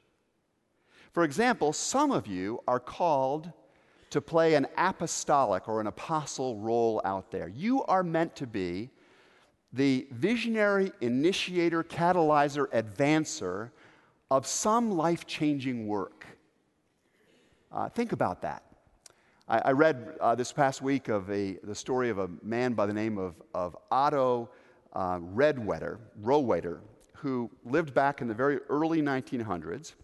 For 1.13 1.25
example, 1.25 1.73
some 1.73 2.11
of 2.11 2.27
you 2.27 2.61
are 2.67 2.81
called 2.81 3.53
to 4.11 4.21
play 4.21 4.55
an 4.55 4.67
apostolic 4.77 5.69
or 5.69 5.81
an 5.81 5.87
apostle 5.87 6.59
role 6.59 7.01
out 7.05 7.31
there. 7.31 7.49
You 7.49 7.83
are 7.85 8.03
meant 8.03 8.37
to 8.37 8.47
be 8.47 8.91
the 9.73 10.07
visionary 10.13 10.93
initiator, 11.01 11.83
catalyzer, 11.83 12.67
advancer 12.69 13.71
of 14.31 14.47
some 14.47 14.91
life 14.91 15.27
changing 15.27 15.87
work. 15.87 16.27
Uh, 17.73 17.89
think 17.89 18.13
about 18.13 18.41
that. 18.43 18.63
I, 19.49 19.59
I 19.67 19.71
read 19.73 20.17
uh, 20.21 20.35
this 20.35 20.53
past 20.53 20.81
week 20.81 21.09
of 21.09 21.31
a, 21.31 21.59
the 21.63 21.75
story 21.75 22.09
of 22.09 22.19
a 22.19 22.29
man 22.43 22.73
by 22.73 22.87
the 22.87 22.93
name 22.93 23.19
of, 23.19 23.35
of 23.55 23.77
Otto 23.91 24.49
uh, 24.95 25.19
Redwetter, 25.19 25.99
Rohwedder, 26.23 26.81
who 27.13 27.51
lived 27.65 27.93
back 27.93 28.21
in 28.21 28.29
the 28.29 28.35
very 28.35 28.59
early 28.69 29.03
1900s 29.03 29.95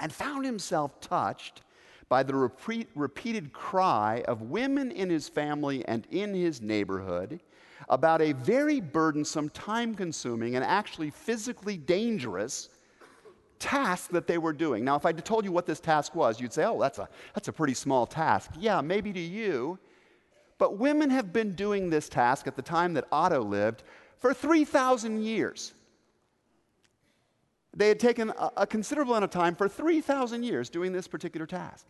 and 0.00 0.12
found 0.12 0.44
himself 0.44 1.00
touched 1.00 1.62
by 2.08 2.22
the 2.22 2.34
repeat, 2.34 2.88
repeated 2.94 3.52
cry 3.52 4.22
of 4.26 4.42
women 4.42 4.90
in 4.90 5.08
his 5.08 5.28
family 5.28 5.86
and 5.86 6.06
in 6.10 6.34
his 6.34 6.60
neighborhood 6.60 7.40
about 7.88 8.20
a 8.22 8.32
very 8.32 8.80
burdensome, 8.80 9.50
time 9.50 9.94
consuming, 9.94 10.56
and 10.56 10.64
actually 10.64 11.10
physically 11.10 11.76
dangerous 11.76 12.70
task 13.64 14.10
that 14.10 14.26
they 14.26 14.36
were 14.36 14.52
doing. 14.52 14.84
Now, 14.84 14.94
if 14.94 15.06
I 15.06 15.12
told 15.12 15.46
you 15.46 15.50
what 15.50 15.64
this 15.64 15.80
task 15.80 16.14
was, 16.14 16.38
you'd 16.38 16.52
say, 16.52 16.64
oh, 16.64 16.78
that's 16.78 16.98
a, 16.98 17.08
that's 17.32 17.48
a 17.48 17.52
pretty 17.52 17.72
small 17.72 18.06
task. 18.06 18.50
Yeah, 18.58 18.82
maybe 18.82 19.10
to 19.14 19.20
you. 19.20 19.78
But 20.58 20.76
women 20.76 21.08
have 21.08 21.32
been 21.32 21.54
doing 21.54 21.88
this 21.88 22.10
task 22.10 22.46
at 22.46 22.56
the 22.56 22.62
time 22.62 22.92
that 22.94 23.06
Otto 23.10 23.40
lived 23.40 23.82
for 24.18 24.34
3,000 24.34 25.22
years. 25.22 25.72
They 27.74 27.88
had 27.88 27.98
taken 27.98 28.30
a, 28.30 28.50
a 28.58 28.66
considerable 28.66 29.14
amount 29.14 29.24
of 29.24 29.30
time 29.30 29.56
for 29.56 29.66
3,000 29.66 30.42
years 30.42 30.68
doing 30.68 30.92
this 30.92 31.08
particular 31.08 31.46
task. 31.46 31.86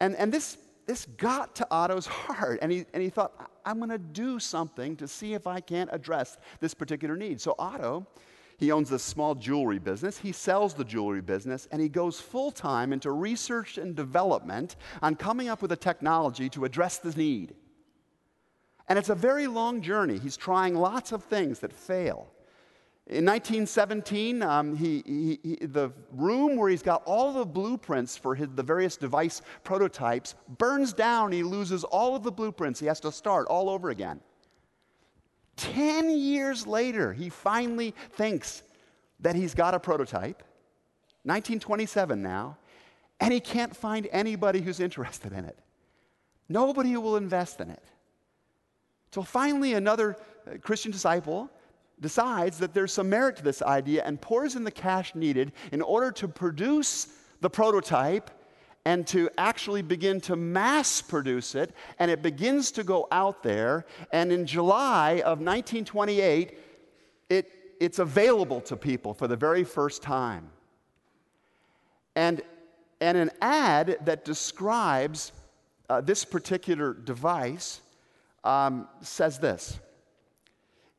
And, 0.00 0.14
and 0.14 0.32
this, 0.32 0.58
this 0.86 1.06
got 1.16 1.56
to 1.56 1.66
Otto's 1.72 2.06
heart, 2.22 2.60
and 2.62 2.70
he, 2.70 2.86
and 2.94 3.02
he 3.02 3.10
thought, 3.10 3.50
I'm 3.66 3.78
going 3.78 3.90
to 3.90 3.98
do 3.98 4.38
something 4.38 4.94
to 4.96 5.08
see 5.08 5.34
if 5.34 5.48
I 5.48 5.58
can't 5.58 5.90
address 5.92 6.38
this 6.60 6.72
particular 6.72 7.16
need. 7.16 7.40
So, 7.40 7.56
Otto, 7.58 8.06
he 8.58 8.72
owns 8.72 8.90
this 8.90 9.04
small 9.04 9.36
jewelry 9.36 9.78
business. 9.78 10.18
He 10.18 10.32
sells 10.32 10.74
the 10.74 10.84
jewelry 10.84 11.20
business, 11.20 11.68
and 11.70 11.80
he 11.80 11.88
goes 11.88 12.20
full 12.20 12.50
time 12.50 12.92
into 12.92 13.12
research 13.12 13.78
and 13.78 13.94
development 13.94 14.74
on 15.00 15.14
coming 15.14 15.48
up 15.48 15.62
with 15.62 15.70
a 15.70 15.76
technology 15.76 16.48
to 16.50 16.64
address 16.64 16.98
the 16.98 17.12
need. 17.12 17.54
And 18.88 18.98
it's 18.98 19.10
a 19.10 19.14
very 19.14 19.46
long 19.46 19.80
journey. 19.80 20.18
He's 20.18 20.36
trying 20.36 20.74
lots 20.74 21.12
of 21.12 21.22
things 21.22 21.60
that 21.60 21.72
fail. 21.72 22.26
In 23.06 23.24
1917, 23.24 24.42
um, 24.42 24.74
he, 24.76 25.02
he, 25.06 25.38
he, 25.42 25.66
the 25.66 25.92
room 26.12 26.56
where 26.56 26.68
he's 26.68 26.82
got 26.82 27.02
all 27.06 27.32
the 27.32 27.46
blueprints 27.46 28.16
for 28.16 28.34
his, 28.34 28.48
the 28.54 28.62
various 28.62 28.96
device 28.96 29.40
prototypes 29.62 30.34
burns 30.58 30.92
down. 30.92 31.30
He 31.30 31.44
loses 31.44 31.84
all 31.84 32.16
of 32.16 32.24
the 32.24 32.32
blueprints. 32.32 32.80
He 32.80 32.86
has 32.86 32.98
to 33.00 33.12
start 33.12 33.46
all 33.46 33.70
over 33.70 33.90
again. 33.90 34.20
Ten 35.58 36.08
years 36.08 36.68
later, 36.68 37.12
he 37.12 37.28
finally 37.28 37.92
thinks 38.12 38.62
that 39.18 39.34
he's 39.34 39.54
got 39.54 39.74
a 39.74 39.80
prototype. 39.80 40.44
1927 41.24 42.22
now, 42.22 42.56
and 43.18 43.32
he 43.32 43.40
can't 43.40 43.76
find 43.76 44.08
anybody 44.12 44.60
who's 44.60 44.78
interested 44.78 45.32
in 45.32 45.44
it. 45.44 45.58
Nobody 46.48 46.96
will 46.96 47.16
invest 47.16 47.60
in 47.60 47.70
it. 47.70 47.82
So 49.12 49.22
finally, 49.22 49.74
another 49.74 50.16
uh, 50.46 50.58
Christian 50.62 50.92
disciple 50.92 51.50
decides 52.00 52.58
that 52.58 52.72
there's 52.72 52.92
some 52.92 53.08
merit 53.08 53.36
to 53.36 53.42
this 53.42 53.60
idea 53.60 54.04
and 54.04 54.20
pours 54.20 54.54
in 54.54 54.62
the 54.62 54.70
cash 54.70 55.16
needed 55.16 55.50
in 55.72 55.82
order 55.82 56.12
to 56.12 56.28
produce 56.28 57.08
the 57.40 57.50
prototype 57.50 58.30
and 58.84 59.06
to 59.08 59.28
actually 59.36 59.82
begin 59.82 60.20
to 60.22 60.36
mass 60.36 61.02
produce 61.02 61.54
it. 61.54 61.74
And 61.98 62.10
it 62.10 62.22
begins 62.22 62.70
to 62.72 62.84
go 62.84 63.06
out 63.10 63.42
there. 63.42 63.86
And 64.12 64.32
in 64.32 64.46
July 64.46 65.22
of 65.24 65.40
1928, 65.40 66.58
it, 67.28 67.52
it's 67.80 67.98
available 67.98 68.60
to 68.62 68.76
people 68.76 69.14
for 69.14 69.28
the 69.28 69.36
very 69.36 69.64
first 69.64 70.02
time. 70.02 70.50
And, 72.16 72.40
and 73.00 73.18
an 73.18 73.30
ad 73.40 73.98
that 74.04 74.24
describes 74.24 75.32
uh, 75.90 76.00
this 76.00 76.24
particular 76.24 76.92
device 76.92 77.80
um, 78.44 78.88
says 79.02 79.38
this 79.38 79.78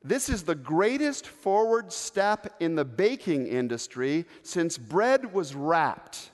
this 0.04 0.30
is 0.30 0.44
the 0.44 0.56
greatest 0.56 1.28
forward 1.28 1.92
step 1.92 2.56
in 2.62 2.76
the 2.76 2.86
baking 2.86 3.48
industry 3.48 4.26
since 4.44 4.78
bread 4.78 5.34
was 5.34 5.54
wrapped. 5.54 6.32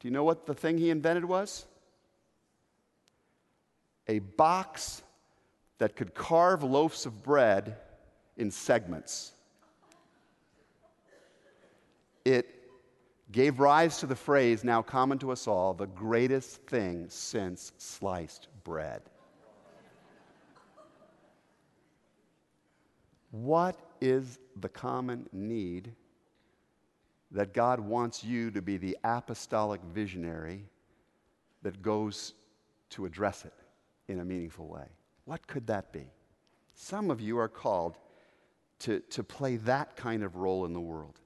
Do 0.00 0.08
you 0.08 0.12
know 0.12 0.24
what 0.24 0.46
the 0.46 0.54
thing 0.54 0.78
he 0.78 0.90
invented 0.90 1.24
was? 1.24 1.66
a 4.08 4.20
box 4.20 5.02
that 5.78 5.96
could 5.96 6.14
carve 6.14 6.62
loaves 6.62 7.06
of 7.06 7.22
bread 7.22 7.76
in 8.36 8.50
segments. 8.50 9.32
It 12.24 12.46
gave 13.32 13.60
rise 13.60 13.98
to 13.98 14.06
the 14.06 14.16
phrase 14.16 14.64
now 14.64 14.82
common 14.82 15.18
to 15.18 15.32
us 15.32 15.46
all 15.46 15.74
the 15.74 15.86
greatest 15.86 16.62
thing 16.66 17.06
since 17.08 17.72
sliced 17.78 18.48
bread. 18.64 19.02
What 23.30 23.78
is 24.00 24.38
the 24.60 24.68
common 24.68 25.28
need 25.32 25.92
that 27.30 27.52
God 27.52 27.80
wants 27.80 28.22
you 28.22 28.50
to 28.52 28.62
be 28.62 28.76
the 28.76 28.96
apostolic 29.04 29.80
visionary 29.92 30.64
that 31.62 31.82
goes 31.82 32.34
to 32.90 33.04
address 33.04 33.44
it 33.44 33.54
in 34.08 34.20
a 34.20 34.24
meaningful 34.24 34.68
way? 34.68 34.86
What 35.24 35.46
could 35.46 35.66
that 35.66 35.92
be? 35.92 36.06
Some 36.74 37.10
of 37.10 37.20
you 37.20 37.38
are 37.38 37.48
called 37.48 37.96
to, 38.80 39.00
to 39.00 39.24
play 39.24 39.56
that 39.56 39.96
kind 39.96 40.22
of 40.22 40.36
role 40.36 40.64
in 40.66 40.72
the 40.72 40.80
world. 40.80 41.20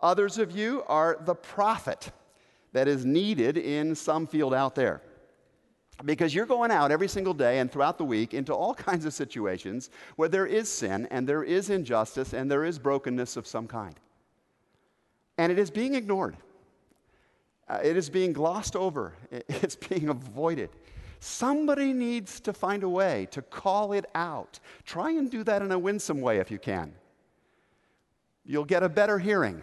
Others 0.00 0.38
of 0.38 0.52
you 0.52 0.82
are 0.86 1.18
the 1.24 1.34
prophet 1.34 2.12
that 2.72 2.88
is 2.88 3.04
needed 3.04 3.56
in 3.56 3.94
some 3.94 4.26
field 4.26 4.52
out 4.52 4.74
there. 4.74 5.00
Because 6.04 6.34
you're 6.34 6.44
going 6.44 6.70
out 6.70 6.90
every 6.90 7.08
single 7.08 7.34
day 7.34 7.60
and 7.60 7.70
throughout 7.70 7.98
the 7.98 8.04
week 8.04 8.34
into 8.34 8.52
all 8.52 8.74
kinds 8.88 9.04
of 9.06 9.14
situations 9.14 9.90
where 10.16 10.28
there 10.28 10.46
is 10.46 10.70
sin 10.70 11.06
and 11.10 11.26
there 11.26 11.44
is 11.44 11.70
injustice 11.70 12.32
and 12.32 12.50
there 12.50 12.64
is 12.64 12.78
brokenness 12.78 13.36
of 13.36 13.46
some 13.46 13.66
kind. 13.66 13.98
And 15.36 15.50
it 15.50 15.58
is 15.58 15.70
being 15.70 15.94
ignored, 15.94 16.36
uh, 17.68 17.80
it 17.82 17.96
is 17.96 18.08
being 18.08 18.32
glossed 18.32 18.76
over, 18.76 19.14
it's 19.30 19.76
being 19.76 20.08
avoided. 20.08 20.70
Somebody 21.20 21.94
needs 21.94 22.38
to 22.40 22.52
find 22.52 22.82
a 22.82 22.88
way 22.88 23.28
to 23.30 23.40
call 23.40 23.94
it 23.94 24.04
out. 24.14 24.60
Try 24.84 25.12
and 25.12 25.30
do 25.30 25.42
that 25.44 25.62
in 25.62 25.72
a 25.72 25.78
winsome 25.78 26.20
way 26.20 26.38
if 26.38 26.50
you 26.50 26.58
can. 26.58 26.92
You'll 28.44 28.66
get 28.66 28.82
a 28.82 28.90
better 28.90 29.18
hearing. 29.18 29.62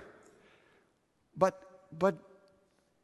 But, 1.38 1.62
but 1.98 2.16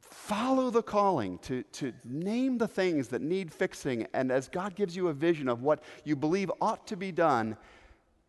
follow 0.00 0.70
the 0.70 0.82
calling 0.82 1.38
to, 1.38 1.62
to 1.62 1.92
name 2.04 2.58
the 2.58 2.66
things 2.66 3.08
that 3.08 3.22
need 3.22 3.52
fixing. 3.52 4.06
And 4.12 4.32
as 4.32 4.48
God 4.48 4.74
gives 4.74 4.96
you 4.96 5.06
a 5.06 5.12
vision 5.12 5.48
of 5.48 5.62
what 5.62 5.80
you 6.04 6.16
believe 6.16 6.50
ought 6.60 6.86
to 6.88 6.96
be 6.96 7.12
done 7.12 7.56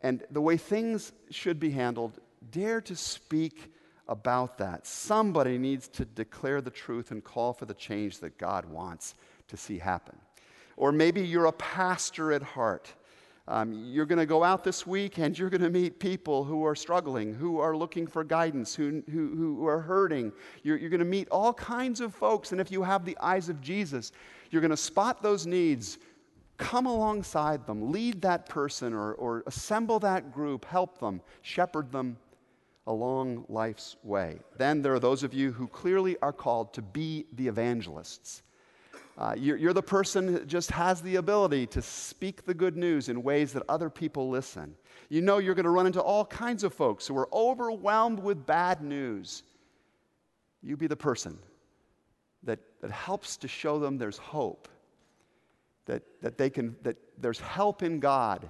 and 0.02 0.24
the 0.30 0.42
way 0.42 0.58
things 0.58 1.12
should 1.32 1.60
be 1.60 1.72
handled, 1.72 2.20
dare 2.52 2.82
to 2.82 2.96
speak 2.96 3.74
about 4.10 4.58
that. 4.58 4.86
Somebody 4.86 5.58
needs 5.58 5.88
to 5.90 6.04
declare 6.04 6.60
the 6.60 6.70
truth 6.70 7.12
and 7.12 7.24
call 7.24 7.54
for 7.54 7.66
the 7.66 7.74
change 7.74 8.20
that 8.20 8.38
God 8.38 8.66
wants 8.66 9.16
to 9.48 9.56
see 9.56 9.78
happen. 9.78 10.18
Or 10.76 10.92
maybe 10.92 11.22
you're 11.22 11.46
a 11.46 11.54
pastor 11.54 12.34
at 12.34 12.44
heart 12.44 12.94
um, 13.50 13.74
you're 13.74 14.06
going 14.06 14.20
to 14.20 14.28
go 14.28 14.44
out 14.44 14.64
this 14.64 14.86
week 14.86 15.18
and 15.18 15.38
you're 15.38 15.50
going 15.50 15.62
to 15.62 15.72
meet 15.72 16.00
people 16.00 16.44
who 16.44 16.64
are 16.68 16.76
struggling, 16.76 17.34
who 17.34 17.58
are 17.58 17.76
looking 17.76 18.06
for 18.06 18.24
guidance, 18.24 18.76
who, 18.76 19.02
who, 19.12 19.36
who 19.36 19.66
are 19.66 19.80
hurting. 19.80 20.32
You're, 20.62 20.78
you're 20.78 20.92
going 20.92 21.00
to 21.00 21.06
meet 21.06 21.28
all 21.30 21.52
kinds 21.52 22.00
of 22.00 22.14
folks. 22.14 22.52
And 22.52 22.62
if 22.62 22.72
you 22.72 22.84
have 22.84 23.06
the 23.06 23.18
eyes 23.20 23.50
of 23.50 23.60
Jesus, 23.60 24.12
you're 24.52 24.62
going 24.62 24.70
to 24.70 24.78
spot 24.78 25.24
those 25.24 25.48
needs, 25.48 25.98
come 26.58 26.86
alongside 26.86 27.66
them, 27.66 27.92
lead 27.92 28.22
that 28.22 28.48
person, 28.48 28.94
or, 28.94 29.14
or 29.14 29.44
assemble 29.48 29.98
that 30.02 30.32
group, 30.32 30.64
help 30.66 31.00
them, 31.00 31.20
shepherd 31.42 31.92
them 31.92 32.18
along 32.90 33.46
life's 33.48 33.96
way. 34.04 34.40
Then 34.58 34.82
there 34.82 34.94
are 34.94 35.00
those 35.00 35.22
of 35.22 35.32
you 35.32 35.52
who 35.52 35.68
clearly 35.68 36.18
are 36.24 36.34
called 36.34 36.74
to 36.74 36.82
be 36.82 37.28
the 37.34 37.48
evangelists. 37.48 38.42
Uh, 39.16 39.36
you're, 39.38 39.58
you're 39.58 39.74
the 39.74 39.84
person 39.84 40.34
that 40.34 40.48
just 40.48 40.72
has 40.72 41.02
the 41.02 41.18
ability 41.18 41.68
to 41.68 41.84
speak 41.84 42.46
the 42.46 42.54
good 42.54 42.76
news 42.76 43.08
in 43.08 43.22
ways 43.22 43.54
that 43.54 43.62
other 43.70 43.92
people 43.92 44.30
listen. 44.30 44.76
You 45.08 45.22
know 45.22 45.38
you're 45.38 45.54
going 45.54 45.66
to 45.66 45.70
run 45.70 45.86
into 45.86 46.02
all 46.02 46.26
kinds 46.26 46.64
of 46.64 46.74
folks 46.74 47.06
who 47.06 47.16
are 47.18 47.30
overwhelmed 47.32 48.20
with 48.20 48.46
bad 48.48 48.82
news. 48.82 49.44
You 50.64 50.76
be 50.76 50.88
the 50.88 50.96
person 50.96 51.38
that, 52.44 52.60
that 52.82 52.90
helps 52.90 53.38
to 53.38 53.48
show 53.48 53.78
them 53.78 54.00
there's 54.00 54.18
hope, 54.18 54.68
that, 55.86 56.02
that, 56.22 56.40
they 56.40 56.50
can, 56.50 56.76
that 56.82 56.98
there's 57.20 57.40
help 57.40 57.84
in 57.84 58.00
God 58.00 58.50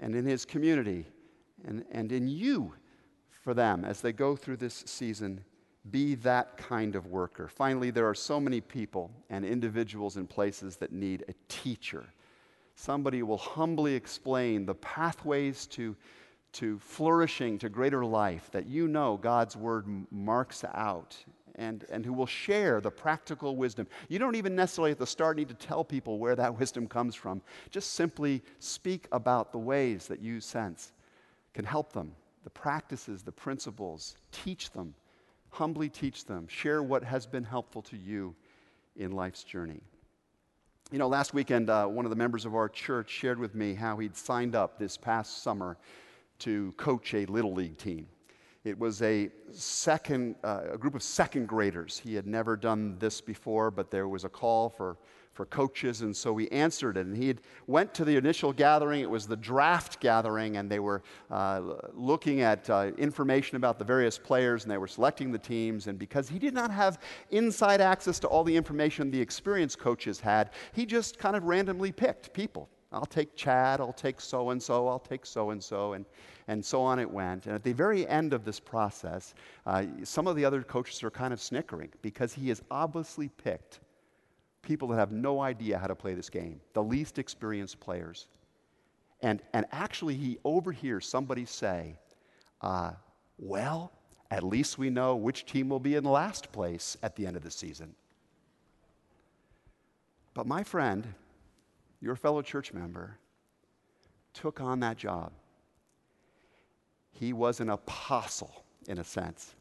and 0.00 0.16
in 0.16 0.24
His 0.24 0.44
community 0.44 1.06
and, 1.64 1.84
and 1.92 2.10
in 2.10 2.26
you 2.26 2.72
for 3.40 3.54
them 3.54 3.84
as 3.84 4.00
they 4.00 4.12
go 4.12 4.36
through 4.36 4.56
this 4.56 4.84
season 4.86 5.44
be 5.90 6.14
that 6.16 6.56
kind 6.58 6.94
of 6.94 7.06
worker. 7.06 7.48
Finally, 7.48 7.90
there 7.90 8.06
are 8.06 8.14
so 8.14 8.38
many 8.38 8.60
people 8.60 9.10
and 9.30 9.44
individuals 9.44 10.16
and 10.16 10.28
places 10.28 10.76
that 10.76 10.92
need 10.92 11.24
a 11.28 11.34
teacher. 11.48 12.04
Somebody 12.74 13.22
will 13.22 13.38
humbly 13.38 13.94
explain 13.94 14.66
the 14.66 14.74
pathways 14.74 15.66
to, 15.68 15.96
to 16.52 16.78
flourishing, 16.78 17.58
to 17.58 17.68
greater 17.68 18.04
life 18.04 18.50
that 18.52 18.66
you 18.66 18.88
know 18.88 19.16
God's 19.16 19.56
word 19.56 19.86
marks 20.10 20.64
out, 20.74 21.16
and, 21.56 21.84
and 21.90 22.04
who 22.04 22.12
will 22.12 22.26
share 22.26 22.80
the 22.80 22.90
practical 22.90 23.56
wisdom. 23.56 23.86
You 24.08 24.18
don't 24.18 24.36
even 24.36 24.54
necessarily 24.54 24.92
at 24.92 24.98
the 24.98 25.06
start 25.06 25.36
need 25.36 25.48
to 25.48 25.54
tell 25.54 25.84
people 25.84 26.18
where 26.18 26.36
that 26.36 26.58
wisdom 26.58 26.86
comes 26.86 27.14
from. 27.14 27.42
Just 27.70 27.94
simply 27.94 28.42
speak 28.58 29.08
about 29.12 29.52
the 29.52 29.58
ways 29.58 30.06
that 30.08 30.20
you 30.20 30.40
sense 30.40 30.92
can 31.52 31.64
help 31.64 31.92
them, 31.92 32.12
the 32.44 32.50
practices, 32.50 33.22
the 33.22 33.32
principles, 33.32 34.16
teach 34.32 34.70
them 34.70 34.94
humbly 35.50 35.88
teach 35.88 36.24
them, 36.24 36.46
share 36.48 36.82
what 36.82 37.04
has 37.04 37.26
been 37.26 37.44
helpful 37.44 37.82
to 37.82 37.96
you 37.96 38.34
in 38.96 39.12
life's 39.12 39.44
journey. 39.44 39.80
You 40.90 40.98
know, 40.98 41.08
last 41.08 41.34
weekend, 41.34 41.70
uh, 41.70 41.86
one 41.86 42.04
of 42.04 42.10
the 42.10 42.16
members 42.16 42.44
of 42.46 42.54
our 42.54 42.68
church 42.68 43.10
shared 43.10 43.38
with 43.38 43.54
me 43.54 43.74
how 43.74 43.98
he'd 43.98 44.16
signed 44.16 44.56
up 44.56 44.78
this 44.78 44.96
past 44.96 45.42
summer 45.42 45.76
to 46.40 46.72
coach 46.76 47.14
a 47.14 47.26
Little 47.26 47.52
League 47.52 47.78
team. 47.78 48.06
It 48.64 48.78
was 48.78 49.00
a 49.02 49.30
second, 49.52 50.36
uh, 50.42 50.62
a 50.72 50.78
group 50.78 50.94
of 50.94 51.02
second 51.02 51.46
graders. 51.48 51.98
He 51.98 52.14
had 52.14 52.26
never 52.26 52.56
done 52.56 52.98
this 52.98 53.20
before, 53.20 53.70
but 53.70 53.90
there 53.90 54.08
was 54.08 54.24
a 54.24 54.28
call 54.28 54.68
for 54.68 54.96
for 55.40 55.46
coaches, 55.46 56.02
and 56.02 56.14
so 56.14 56.34
we 56.34 56.48
answered 56.48 56.98
it. 56.98 57.06
And 57.06 57.16
he 57.16 57.34
went 57.66 57.94
to 57.94 58.04
the 58.04 58.14
initial 58.14 58.52
gathering. 58.52 59.00
It 59.00 59.08
was 59.08 59.26
the 59.26 59.38
draft 59.38 59.98
gathering, 59.98 60.58
and 60.58 60.70
they 60.70 60.80
were 60.80 61.02
uh, 61.30 61.62
looking 61.94 62.42
at 62.42 62.68
uh, 62.68 62.90
information 62.98 63.56
about 63.56 63.78
the 63.78 63.84
various 63.86 64.18
players, 64.18 64.64
and 64.64 64.70
they 64.70 64.76
were 64.76 64.86
selecting 64.86 65.32
the 65.32 65.38
teams. 65.38 65.86
And 65.86 65.98
because 65.98 66.28
he 66.28 66.38
did 66.38 66.52
not 66.52 66.70
have 66.70 66.98
inside 67.30 67.80
access 67.80 68.18
to 68.18 68.28
all 68.28 68.44
the 68.44 68.54
information 68.54 69.10
the 69.10 69.18
experienced 69.18 69.78
coaches 69.78 70.20
had, 70.20 70.50
he 70.74 70.84
just 70.84 71.18
kind 71.18 71.34
of 71.34 71.44
randomly 71.44 71.90
picked 71.90 72.34
people. 72.34 72.68
I'll 72.92 73.06
take 73.06 73.34
Chad, 73.34 73.80
I'll 73.80 73.94
take 73.94 74.20
so 74.20 74.50
and 74.50 74.62
so, 74.62 74.88
I'll 74.88 74.98
take 74.98 75.24
so 75.24 75.50
and 75.52 75.64
so, 75.64 75.94
and 75.94 76.04
and 76.48 76.62
so 76.62 76.82
on 76.82 76.98
it 76.98 77.10
went. 77.10 77.46
And 77.46 77.54
at 77.54 77.64
the 77.64 77.72
very 77.72 78.06
end 78.06 78.34
of 78.34 78.44
this 78.44 78.60
process, 78.60 79.32
uh, 79.64 79.84
some 80.02 80.26
of 80.26 80.36
the 80.36 80.44
other 80.44 80.62
coaches 80.62 81.02
are 81.02 81.10
kind 81.10 81.32
of 81.32 81.40
snickering 81.40 81.88
because 82.02 82.34
he 82.34 82.48
has 82.50 82.60
obviously 82.70 83.28
picked 83.28 83.80
people 84.62 84.88
that 84.88 84.96
have 84.96 85.12
no 85.12 85.40
idea 85.40 85.78
how 85.78 85.86
to 85.86 85.94
play 85.94 86.14
this 86.14 86.30
game, 86.30 86.60
the 86.74 86.82
least 86.82 87.18
experienced 87.18 87.80
players. 87.80 88.28
And, 89.22 89.42
and 89.52 89.66
actually, 89.72 90.14
he 90.14 90.38
overhears 90.44 91.06
somebody 91.06 91.44
say, 91.44 91.96
uh, 92.60 92.92
Well, 93.38 93.92
at 94.30 94.42
least 94.42 94.78
we 94.78 94.90
know 94.90 95.16
which 95.16 95.46
team 95.46 95.68
will 95.68 95.80
be 95.80 95.96
in 95.96 96.04
last 96.04 96.52
place 96.52 96.96
at 97.02 97.16
the 97.16 97.26
end 97.26 97.36
of 97.36 97.42
the 97.42 97.50
season. 97.50 97.94
But 100.34 100.46
my 100.46 100.62
friend, 100.62 101.14
your 102.00 102.16
fellow 102.16 102.40
church 102.40 102.72
member, 102.72 103.18
took 104.32 104.60
on 104.60 104.80
that 104.80 104.96
job. 104.96 105.32
He 107.10 107.32
was 107.32 107.60
an 107.60 107.70
apostle, 107.70 108.64
in 108.88 108.98
a 108.98 109.04
sense. 109.04 109.54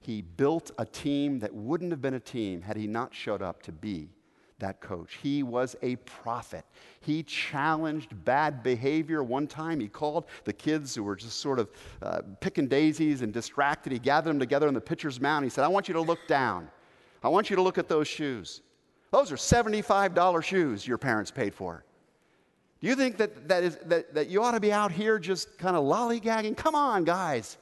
He 0.00 0.20
built 0.22 0.70
a 0.78 0.84
team 0.84 1.38
that 1.38 1.54
wouldn't 1.54 1.92
have 1.92 2.02
been 2.02 2.14
a 2.14 2.20
team 2.20 2.62
had 2.62 2.76
he 2.76 2.86
not 2.86 3.14
showed 3.14 3.42
up 3.42 3.62
to 3.62 3.72
be 3.72 4.10
that 4.58 4.80
coach. 4.80 5.18
He 5.22 5.42
was 5.42 5.76
a 5.82 5.96
prophet. 5.96 6.64
He 7.00 7.22
challenged 7.22 8.24
bad 8.24 8.62
behavior. 8.62 9.22
One 9.22 9.46
time 9.46 9.80
he 9.80 9.88
called 9.88 10.26
the 10.44 10.52
kids 10.52 10.94
who 10.94 11.04
were 11.04 11.16
just 11.16 11.38
sort 11.38 11.58
of 11.58 11.70
uh, 12.02 12.22
picking 12.40 12.66
daisies 12.66 13.22
and 13.22 13.32
distracted. 13.32 13.92
He 13.92 13.98
gathered 13.98 14.30
them 14.30 14.38
together 14.38 14.68
on 14.68 14.74
the 14.74 14.80
pitcher's 14.80 15.20
mound. 15.20 15.44
He 15.44 15.50
said, 15.50 15.64
I 15.64 15.68
want 15.68 15.88
you 15.88 15.94
to 15.94 16.00
look 16.00 16.26
down. 16.26 16.68
I 17.22 17.28
want 17.28 17.50
you 17.50 17.56
to 17.56 17.62
look 17.62 17.78
at 17.78 17.88
those 17.88 18.08
shoes. 18.08 18.62
Those 19.10 19.32
are 19.32 19.36
$75 19.36 20.44
shoes 20.44 20.86
your 20.86 20.98
parents 20.98 21.30
paid 21.30 21.54
for. 21.54 21.84
Do 22.80 22.86
you 22.86 22.94
think 22.94 23.16
that, 23.16 23.48
that, 23.48 23.64
is, 23.64 23.76
that, 23.86 24.14
that 24.14 24.28
you 24.28 24.42
ought 24.42 24.52
to 24.52 24.60
be 24.60 24.72
out 24.72 24.92
here 24.92 25.18
just 25.18 25.58
kind 25.58 25.76
of 25.76 25.84
lollygagging? 25.84 26.56
Come 26.56 26.74
on, 26.74 27.04
guys. 27.04 27.58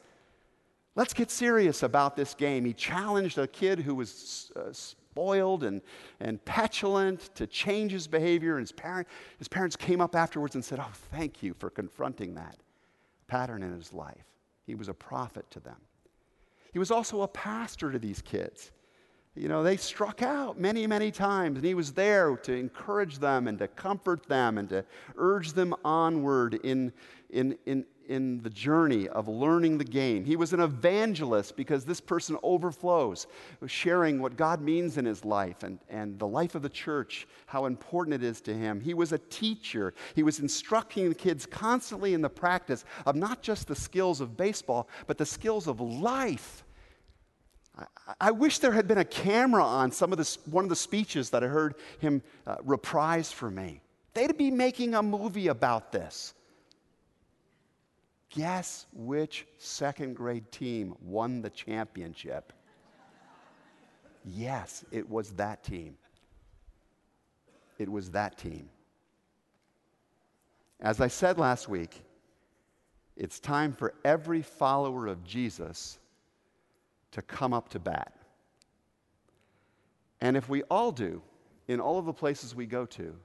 Let's 0.95 1.15
get 1.15 1.31
serious 1.31 1.83
about 1.83 2.17
this 2.17 2.35
game. 2.35 2.65
He 2.65 2.73
challenged 2.73 3.39
a 3.39 3.47
kid 3.47 3.79
who 3.79 3.95
was 3.95 4.51
uh, 4.57 4.73
spoiled 5.17 5.65
and, 5.65 5.81
and 6.21 6.45
petulant 6.45 7.35
to 7.35 7.47
change 7.47 7.91
his 7.91 8.07
behavior. 8.07 8.59
And 8.59 8.61
his, 8.61 8.73
parent, 8.73 9.09
his 9.39 9.49
parents 9.49 9.75
came 9.75 10.03
up 10.03 10.15
afterwards 10.15 10.55
and 10.55 10.65
said, 10.65 10.79
Oh, 10.79 10.93
thank 11.11 11.43
you 11.43 11.55
for 11.55 11.71
confronting 11.71 12.35
that 12.35 12.59
pattern 13.27 13.63
in 13.63 13.73
his 13.73 13.95
life. 13.95 14.27
He 14.67 14.75
was 14.75 14.89
a 14.89 14.95
prophet 14.95 15.51
to 15.53 15.61
them. 15.61 15.79
He 16.71 16.79
was 16.79 16.91
also 16.91 17.23
a 17.23 17.29
pastor 17.29 17.91
to 17.91 17.99
these 17.99 18.21
kids. 18.21 18.73
you 19.35 19.49
know, 19.49 19.63
they 19.63 19.79
struck 19.79 20.21
out 20.21 20.61
many, 20.61 20.87
many 20.87 21.11
times, 21.11 21.57
and 21.57 21.65
he 21.65 21.73
was 21.73 21.93
there 21.93 22.37
to 22.37 22.53
encourage 22.53 23.19
them 23.19 23.49
and 23.49 23.59
to 23.59 23.69
comfort 23.69 24.27
them 24.29 24.59
and 24.59 24.69
to 24.69 24.85
urge 25.17 25.55
them 25.55 25.75
onward 25.83 26.61
in, 26.63 26.93
in, 27.31 27.57
in, 27.65 27.87
in 28.09 28.43
the 28.43 28.51
journey 28.51 29.09
of 29.09 29.29
learning 29.29 29.79
the 29.79 29.85
game. 29.85 30.25
He 30.25 30.37
was 30.37 30.53
an 30.53 30.61
evangelist 30.61 31.57
because 31.57 31.85
this 31.85 32.01
person 32.01 32.37
overflows, 32.43 33.27
sharing 33.67 34.21
what 34.21 34.37
God 34.37 34.61
means 34.61 34.99
in 34.99 35.05
his 35.05 35.25
life 35.25 35.63
and, 35.63 35.79
and 35.89 36.19
the 36.19 36.27
life 36.27 36.55
of 36.55 36.63
the 36.63 36.69
church, 36.69 37.27
how 37.47 37.67
important 37.67 38.15
it 38.15 38.23
is 38.23 38.41
to 38.43 38.55
him. 38.55 38.81
He 38.81 38.95
was 38.95 39.13
a 39.13 39.19
teacher. 39.19 39.95
He 40.15 40.23
was 40.23 40.41
instructing 40.41 41.09
the 41.09 41.15
kids 41.15 41.47
constantly 41.47 42.15
in 42.15 42.23
the 42.23 42.29
practice 42.29 42.85
of 43.05 43.17
not 43.17 43.43
just 43.43 43.69
the 43.69 43.77
skills 43.77 44.21
of 44.21 44.37
baseball, 44.37 44.89
but 45.07 45.19
the 45.19 45.27
skills 45.27 45.67
of 45.67 45.81
life. 45.81 46.65
I 48.21 48.31
wish 48.31 48.61
there 48.61 48.73
had 48.73 48.89
been 48.89 48.99
a 48.99 49.05
camera 49.05 49.63
on 49.63 49.93
some 49.93 50.13
of 50.13 50.19
the, 50.19 50.39
one 50.51 50.65
of 50.65 50.71
the 50.71 50.77
speeches 50.77 51.31
that 51.31 51.45
I 51.45 51.49
heard 51.49 51.75
him 51.99 52.23
uh, 52.47 52.57
reprise 52.63 53.31
for 53.31 53.51
me. 53.51 53.83
They'd 54.15 54.39
be 54.39 54.51
making 54.51 54.95
a 54.95 55.03
movie 55.03 55.49
about 55.49 55.93
this. 55.93 56.33
Guess 58.37 58.85
which 58.93 59.47
second 59.57 60.15
grade 60.15 60.53
team 60.53 60.95
won 61.01 61.41
the 61.41 61.49
championship? 61.49 62.53
Yes, 64.27 64.85
it 64.91 65.09
was 65.09 65.31
that 65.33 65.65
team. 65.65 65.97
It 67.79 67.91
was 67.91 68.11
that 68.11 68.37
team. 68.37 68.69
As 70.81 71.01
I 71.01 71.09
said 71.09 71.39
last 71.39 71.67
week, 71.71 72.03
it's 73.17 73.41
time 73.41 73.73
for 73.73 73.95
every 74.05 74.43
follower 74.43 75.07
of 75.07 75.25
Jesus 75.25 75.99
to 77.13 77.23
come 77.23 77.55
up 77.55 77.71
to 77.71 77.79
bat. 77.79 78.13
And 80.21 80.37
if 80.37 80.51
we 80.51 80.63
all 80.65 80.93
do, 80.93 81.23
in 81.69 81.81
all 81.81 81.99
of 81.99 82.05
the 82.05 82.13
places 82.13 82.55
we 82.55 82.67
go 82.67 82.85
to, 82.85 83.17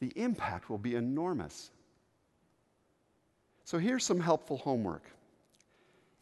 the 0.00 0.12
impact 0.16 0.68
will 0.68 0.76
be 0.76 0.96
enormous. 0.96 1.70
So 3.70 3.78
here's 3.78 4.04
some 4.04 4.18
helpful 4.18 4.56
homework. 4.56 5.04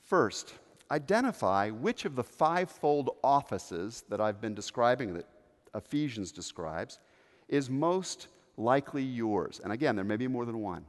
First, 0.05 0.53
identify 0.91 1.71
which 1.71 2.05
of 2.05 2.15
the 2.15 2.23
fivefold 2.23 3.17
offices 3.25 4.05
that 4.11 4.21
I've 4.21 4.39
been 4.39 4.55
describing, 4.55 5.15
that 5.15 5.25
Ephesians 5.75 6.31
describes, 6.31 6.99
is 7.49 7.71
most 7.71 8.29
likely 8.59 9.03
yours. 9.03 9.63
And 9.65 9.73
again, 9.73 9.97
there 9.97 10.05
may 10.05 10.19
be 10.19 10.29
more 10.29 10.45
than 10.45 10.59
one. 10.59 10.85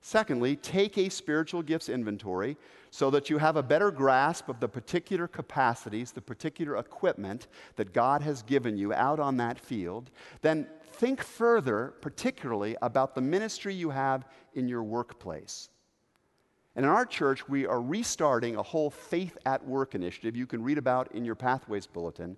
Secondly, 0.00 0.56
take 0.56 0.96
a 0.96 1.10
spiritual 1.10 1.60
gifts 1.60 1.90
inventory 1.90 2.56
so 2.90 3.10
that 3.10 3.28
you 3.28 3.36
have 3.36 3.56
a 3.56 3.62
better 3.62 3.90
grasp 3.90 4.48
of 4.48 4.60
the 4.60 4.68
particular 4.68 5.28
capacities, 5.28 6.12
the 6.12 6.20
particular 6.22 6.78
equipment 6.78 7.46
that 7.76 7.92
God 7.92 8.22
has 8.22 8.42
given 8.42 8.78
you 8.78 8.94
out 8.94 9.20
on 9.20 9.36
that 9.36 9.58
field. 9.58 10.10
Then 10.40 10.66
think 10.92 11.22
further, 11.22 11.92
particularly 12.00 12.74
about 12.80 13.14
the 13.14 13.20
ministry 13.20 13.74
you 13.74 13.90
have 13.90 14.24
in 14.54 14.66
your 14.66 14.82
workplace. 14.82 15.68
And 16.76 16.84
in 16.84 16.90
our 16.90 17.06
church, 17.06 17.48
we 17.48 17.66
are 17.66 17.80
restarting 17.80 18.56
a 18.56 18.62
whole 18.62 18.90
Faith 18.90 19.36
at 19.46 19.64
Work 19.64 19.94
initiative 19.94 20.36
you 20.36 20.46
can 20.46 20.62
read 20.62 20.78
about 20.78 21.12
in 21.12 21.24
your 21.24 21.36
Pathways 21.36 21.86
Bulletin 21.86 22.36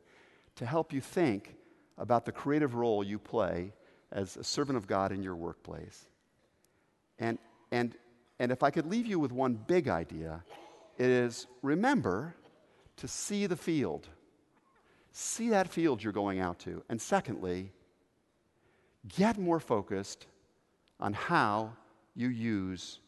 to 0.57 0.67
help 0.67 0.93
you 0.93 1.01
think 1.01 1.57
about 1.99 2.27
the 2.27 2.33
creative 2.33 2.75
role 2.75 3.03
you 3.03 3.19
play 3.19 3.73
as 4.13 4.37
a 4.37 4.45
servant 4.45 4.77
of 4.77 4.87
God 4.87 5.13
in 5.13 5.23
your 5.23 5.35
workplace. 5.35 6.07
And 7.19 7.39
and, 7.73 7.95
and 8.39 8.53
if 8.53 8.63
I 8.63 8.71
could 8.71 8.87
leave 8.87 9.07
you 9.07 9.19
with 9.19 9.33
one 9.33 9.55
big 9.55 9.89
idea, 9.89 10.45
it 10.99 11.09
is 11.09 11.47
remember 11.63 12.35
to 12.97 13.09
see 13.09 13.47
the 13.47 13.57
field. 13.57 14.09
See 15.13 15.51
that 15.51 15.69
field 15.69 16.03
you're 16.03 16.13
going 16.13 16.41
out 16.41 16.59
to. 16.61 16.83
And 16.89 17.01
secondly, 17.01 17.73
get 19.17 19.39
more 19.39 19.61
focused 19.61 20.27
on 21.01 21.13
how 21.13 21.73
you 22.15 22.29
use 22.29 23.01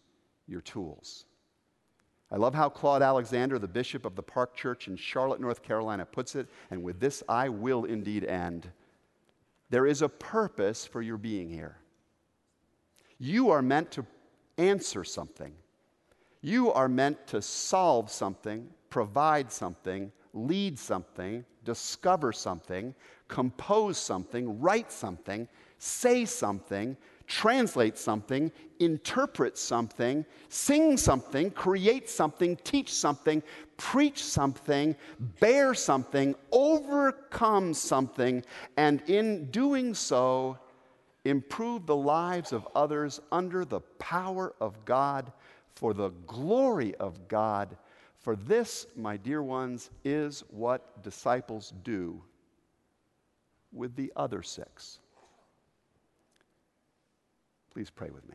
your 0.48 0.60
tools. 0.60 1.24
I 2.30 2.36
love 2.36 2.54
how 2.54 2.68
Claude 2.68 3.02
Alexander, 3.02 3.58
the 3.58 3.68
bishop 3.68 4.04
of 4.04 4.14
the 4.14 4.22
Park 4.22 4.54
Church 4.54 4.88
in 4.88 4.96
Charlotte, 4.96 5.40
North 5.40 5.62
Carolina, 5.62 6.04
puts 6.04 6.34
it, 6.34 6.48
and 6.70 6.82
with 6.82 7.00
this 7.00 7.22
I 7.28 7.48
will 7.48 7.84
indeed 7.84 8.24
end. 8.24 8.70
There 9.70 9.86
is 9.86 10.02
a 10.02 10.08
purpose 10.08 10.84
for 10.84 11.00
your 11.00 11.16
being 11.16 11.48
here. 11.48 11.76
You 13.18 13.50
are 13.50 13.62
meant 13.62 13.90
to 13.92 14.06
answer 14.58 15.04
something. 15.04 15.52
You 16.40 16.72
are 16.72 16.88
meant 16.88 17.26
to 17.28 17.42
solve 17.42 18.10
something, 18.10 18.68
provide 18.90 19.50
something, 19.50 20.12
lead 20.34 20.78
something, 20.78 21.44
discover 21.64 22.32
something, 22.32 22.94
compose 23.26 23.98
something, 23.98 24.60
write 24.60 24.92
something, 24.92 25.48
say 25.78 26.24
something, 26.24 26.96
translate 27.28 27.98
something, 27.98 28.50
interpret 28.80 29.56
something, 29.56 30.24
sing 30.48 30.96
something, 30.96 31.50
create 31.50 32.08
something, 32.08 32.56
teach 32.64 32.92
something, 32.92 33.42
preach 33.76 34.24
something, 34.24 34.96
bear 35.38 35.74
something, 35.74 36.34
overcome 36.50 37.74
something, 37.74 38.42
and 38.78 39.02
in 39.06 39.44
doing 39.50 39.94
so, 39.94 40.58
improve 41.24 41.84
the 41.84 41.96
lives 41.96 42.52
of 42.52 42.66
others 42.74 43.20
under 43.30 43.64
the 43.64 43.80
power 43.98 44.54
of 44.60 44.82
God 44.86 45.30
for 45.74 45.92
the 45.92 46.08
glory 46.26 46.94
of 46.96 47.28
God. 47.28 47.76
For 48.20 48.36
this, 48.36 48.86
my 48.96 49.18
dear 49.18 49.42
ones, 49.42 49.90
is 50.02 50.42
what 50.48 51.02
disciples 51.02 51.74
do 51.84 52.22
with 53.70 53.94
the 53.96 54.10
other 54.16 54.42
six. 54.42 55.00
Please 57.78 57.90
pray 57.90 58.10
with 58.10 58.28
me. 58.28 58.34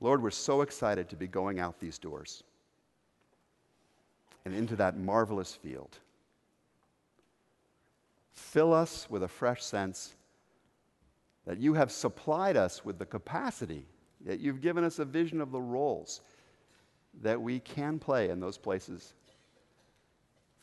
Lord, 0.00 0.20
we're 0.20 0.32
so 0.32 0.62
excited 0.62 1.08
to 1.10 1.14
be 1.14 1.28
going 1.28 1.60
out 1.60 1.78
these 1.78 1.96
doors 1.96 2.42
and 4.44 4.52
into 4.52 4.74
that 4.74 4.98
marvelous 4.98 5.54
field. 5.54 5.96
Fill 8.32 8.74
us 8.74 9.08
with 9.08 9.22
a 9.22 9.28
fresh 9.28 9.62
sense 9.62 10.16
that 11.46 11.58
you 11.58 11.74
have 11.74 11.92
supplied 11.92 12.56
us 12.56 12.84
with 12.84 12.98
the 12.98 13.06
capacity, 13.06 13.86
that 14.26 14.40
you've 14.40 14.60
given 14.60 14.82
us 14.82 14.98
a 14.98 15.04
vision 15.04 15.40
of 15.40 15.52
the 15.52 15.60
roles 15.60 16.20
that 17.22 17.40
we 17.40 17.60
can 17.60 18.00
play 18.00 18.28
in 18.28 18.40
those 18.40 18.58
places 18.58 19.14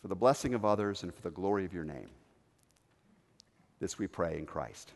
for 0.08 0.10
the 0.10 0.16
blessing 0.16 0.54
of 0.54 0.64
others 0.64 1.04
and 1.04 1.14
for 1.14 1.22
the 1.22 1.30
glory 1.30 1.66
of 1.66 1.74
your 1.74 1.84
name. 1.84 2.08
This 3.82 4.00
we 4.00 4.08
pray 4.08 4.38
in 4.38 4.46
Christ. 4.46 4.94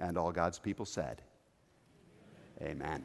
And 0.00 0.18
all 0.18 0.32
God's 0.32 0.58
people 0.58 0.84
said, 0.84 1.22
Amen. 2.60 2.80
Amen. 2.82 3.04